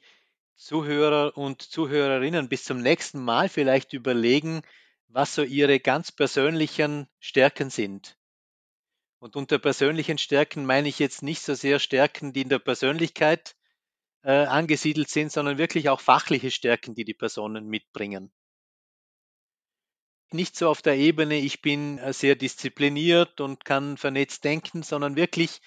Zuhörer 0.56 1.38
und 1.38 1.62
Zuhörerinnen 1.62 2.50
bis 2.50 2.64
zum 2.64 2.82
nächsten 2.82 3.24
Mal 3.24 3.48
vielleicht 3.48 3.94
überlegen, 3.94 4.64
was 5.08 5.36
so 5.36 5.44
ihre 5.44 5.80
ganz 5.80 6.12
persönlichen 6.12 7.08
Stärken 7.20 7.70
sind. 7.70 8.17
Und 9.20 9.36
unter 9.36 9.58
persönlichen 9.58 10.18
Stärken 10.18 10.66
meine 10.66 10.88
ich 10.88 11.00
jetzt 11.00 11.24
nicht 11.24 11.42
so 11.42 11.56
sehr 11.56 11.80
Stärken, 11.80 12.34
die 12.34 12.42
in 12.42 12.50
der 12.50 12.60
Persönlichkeit 12.60 13.56
äh, 14.24 14.46
angesiedelt 14.46 15.10
sind, 15.10 15.32
sondern 15.32 15.58
wirklich 15.58 15.90
auch 15.90 16.02
fachliche 16.02 16.52
Stärken, 16.52 16.94
die 16.94 17.06
die 17.06 17.14
Personen 17.14 17.68
mitbringen. 17.68 18.32
Nicht 20.32 20.56
so 20.58 20.70
auf 20.70 20.82
der 20.82 20.98
Ebene, 20.98 21.38
ich 21.38 21.62
bin 21.62 21.98
äh, 21.98 22.14
sehr 22.14 22.36
diszipliniert 22.36 23.40
und 23.40 23.64
kann 23.66 23.98
vernetzt 23.98 24.44
denken, 24.44 24.84
sondern 24.84 25.16
wirklich, 25.16 25.62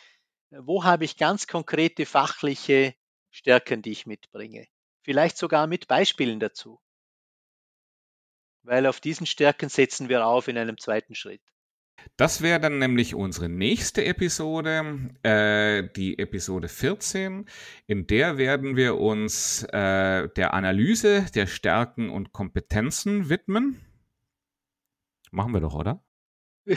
äh, 0.50 0.58
wo 0.60 0.84
habe 0.84 1.04
ich 1.04 1.16
ganz 1.16 1.46
konkrete 1.46 2.06
fachliche 2.06 2.94
Stärken, 3.30 3.82
die 3.82 3.92
ich 3.92 4.06
mitbringe. 4.06 4.66
Vielleicht 5.02 5.38
sogar 5.38 5.66
mit 5.66 5.88
Beispielen 5.88 6.40
dazu. 6.40 6.78
Weil 8.62 8.86
auf 8.86 9.00
diesen 9.00 9.26
Stärken 9.26 9.70
setzen 9.70 10.08
wir 10.08 10.26
auf 10.26 10.46
in 10.46 10.58
einem 10.58 10.76
zweiten 10.76 11.14
Schritt. 11.14 11.42
Das 12.16 12.42
wäre 12.42 12.60
dann 12.60 12.78
nämlich 12.78 13.14
unsere 13.14 13.48
nächste 13.48 14.04
Episode, 14.04 15.10
äh, 15.22 15.88
die 15.96 16.18
Episode 16.18 16.68
14. 16.68 17.46
In 17.86 18.06
der 18.06 18.36
werden 18.36 18.76
wir 18.76 18.98
uns 18.98 19.62
äh, 19.72 20.28
der 20.28 20.52
Analyse 20.54 21.26
der 21.34 21.46
Stärken 21.46 22.10
und 22.10 22.32
Kompetenzen 22.32 23.28
widmen. 23.30 23.80
Machen 25.30 25.54
wir 25.54 25.60
doch, 25.60 25.74
oder? 25.74 26.04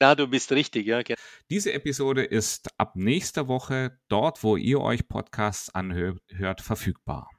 ja, 0.00 0.14
du 0.14 0.26
bist 0.26 0.50
richtig, 0.52 0.86
ja. 0.86 1.00
Diese 1.50 1.72
Episode 1.72 2.24
ist 2.24 2.68
ab 2.78 2.96
nächster 2.96 3.48
Woche 3.48 3.98
dort, 4.08 4.42
wo 4.42 4.56
ihr 4.56 4.80
euch 4.80 5.08
Podcasts 5.08 5.74
anhört, 5.74 6.60
verfügbar. 6.60 7.30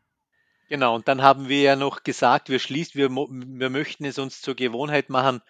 Genau, 0.68 0.96
und 0.96 1.08
dann 1.08 1.22
haben 1.22 1.48
wir 1.48 1.62
ja 1.62 1.76
noch 1.76 2.04
gesagt, 2.04 2.50
wir 2.50 2.60
schließen, 2.60 3.00
wir, 3.00 3.10
wir 3.12 3.70
möchten 3.70 4.06
es 4.06 4.18
uns 4.18 4.42
zur 4.42 4.56
Gewohnheit 4.56 5.10
machen, 5.10 5.42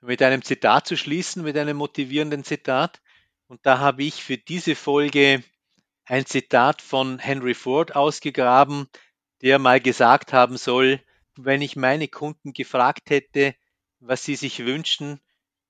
mit 0.00 0.22
einem 0.22 0.42
Zitat 0.42 0.86
zu 0.86 0.96
schließen, 0.96 1.42
mit 1.42 1.56
einem 1.56 1.76
motivierenden 1.76 2.44
Zitat. 2.44 3.00
Und 3.46 3.60
da 3.64 3.78
habe 3.78 4.02
ich 4.02 4.22
für 4.22 4.38
diese 4.38 4.74
Folge 4.74 5.42
ein 6.04 6.26
Zitat 6.26 6.82
von 6.82 7.18
Henry 7.18 7.54
Ford 7.54 7.94
ausgegraben, 7.94 8.88
der 9.42 9.58
mal 9.58 9.80
gesagt 9.80 10.32
haben 10.32 10.56
soll, 10.56 11.00
wenn 11.36 11.62
ich 11.62 11.76
meine 11.76 12.08
Kunden 12.08 12.52
gefragt 12.52 13.10
hätte, 13.10 13.54
was 14.00 14.24
sie 14.24 14.36
sich 14.36 14.64
wünschen, 14.64 15.20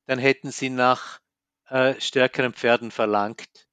dann 0.06 0.18
hätten 0.18 0.50
sie 0.50 0.70
nach 0.70 1.20
äh, 1.68 2.00
stärkeren 2.00 2.52
Pferden 2.52 2.90
verlangt. 2.90 3.68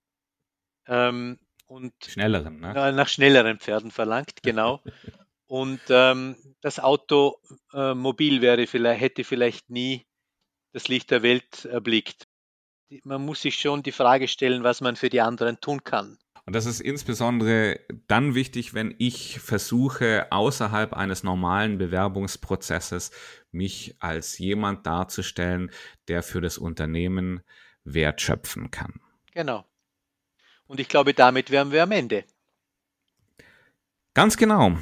Ähm, 0.87 1.39
und 1.67 1.93
schnelleren, 2.05 2.59
ne? 2.59 2.93
nach 2.93 3.09
schnelleren 3.09 3.59
Pferden 3.59 3.91
verlangt, 3.91 4.41
genau. 4.41 4.81
und 5.47 5.81
ähm, 5.89 6.35
das 6.61 6.79
Automobil 6.79 8.41
wäre 8.41 8.67
vielleicht, 8.67 9.01
hätte 9.01 9.23
vielleicht 9.23 9.69
nie 9.69 10.06
das 10.73 10.87
Licht 10.87 11.11
der 11.11 11.23
Welt 11.23 11.65
erblickt. 11.65 12.27
Man 13.03 13.25
muss 13.25 13.41
sich 13.41 13.55
schon 13.59 13.83
die 13.83 13.91
Frage 13.91 14.27
stellen, 14.27 14.63
was 14.63 14.81
man 14.81 14.95
für 14.95 15.09
die 15.09 15.21
anderen 15.21 15.59
tun 15.59 15.83
kann. 15.83 16.17
Und 16.45 16.55
das 16.55 16.65
ist 16.65 16.79
insbesondere 16.79 17.81
dann 18.07 18.33
wichtig, 18.33 18.73
wenn 18.73 18.95
ich 18.99 19.39
versuche, 19.39 20.31
außerhalb 20.31 20.93
eines 20.93 21.21
normalen 21.23 21.77
Bewerbungsprozesses 21.77 23.11
mich 23.51 23.97
als 23.99 24.37
jemand 24.37 24.87
darzustellen, 24.87 25.71
der 26.07 26.23
für 26.23 26.39
das 26.39 26.57
Unternehmen 26.57 27.41
Wert 27.83 28.21
schöpfen 28.21 28.71
kann. 28.71 29.01
Genau. 29.33 29.65
Und 30.67 30.79
ich 30.79 30.87
glaube, 30.87 31.13
damit 31.13 31.51
wären 31.51 31.71
wir 31.73 31.83
am 31.83 31.91
Ende. 31.91 32.23
Ganz 34.13 34.37
genau. 34.37 34.77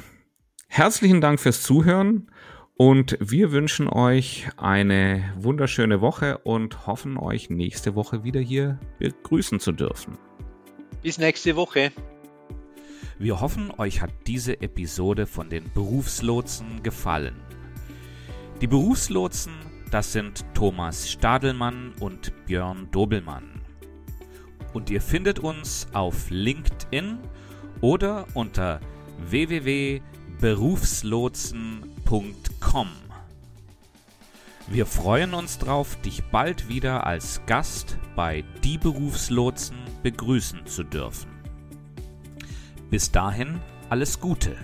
Herzlichen 0.68 1.20
Dank 1.20 1.40
fürs 1.40 1.62
Zuhören 1.62 2.30
und 2.76 3.16
wir 3.20 3.52
wünschen 3.52 3.88
euch 3.88 4.48
eine 4.56 5.32
wunderschöne 5.38 6.00
Woche 6.00 6.38
und 6.38 6.86
hoffen 6.86 7.16
euch 7.16 7.48
nächste 7.48 7.94
Woche 7.94 8.22
wieder 8.22 8.40
hier 8.40 8.78
begrüßen 8.98 9.60
zu 9.60 9.72
dürfen. 9.72 10.18
Bis 11.02 11.18
nächste 11.18 11.56
Woche. 11.56 11.90
Wir 13.18 13.40
hoffen, 13.40 13.72
euch 13.78 14.02
hat 14.02 14.10
diese 14.26 14.60
Episode 14.60 15.26
von 15.26 15.48
den 15.48 15.72
Berufslotsen 15.72 16.82
gefallen. 16.82 17.40
Die 18.60 18.66
Berufslotsen, 18.66 19.54
das 19.90 20.12
sind 20.12 20.44
Thomas 20.52 21.10
Stadelmann 21.10 21.94
und 22.00 22.34
Björn 22.44 22.88
Dobelmann. 22.90 23.62
Und 24.74 24.90
ihr 24.90 25.00
findet 25.00 25.38
uns 25.38 25.86
auf 25.94 26.28
LinkedIn 26.28 27.20
oder 27.80 28.26
unter 28.34 28.80
www.berufslotsen.com. 29.30 31.95
Wir 34.68 34.86
freuen 34.86 35.34
uns 35.34 35.58
darauf, 35.58 35.96
dich 36.02 36.22
bald 36.30 36.68
wieder 36.68 37.04
als 37.04 37.40
Gast 37.46 37.98
bei 38.14 38.44
Die 38.62 38.78
Berufslotsen 38.78 39.76
begrüßen 40.02 40.66
zu 40.66 40.84
dürfen. 40.84 41.30
Bis 42.90 43.10
dahin 43.10 43.60
alles 43.90 44.20
Gute. 44.20 44.56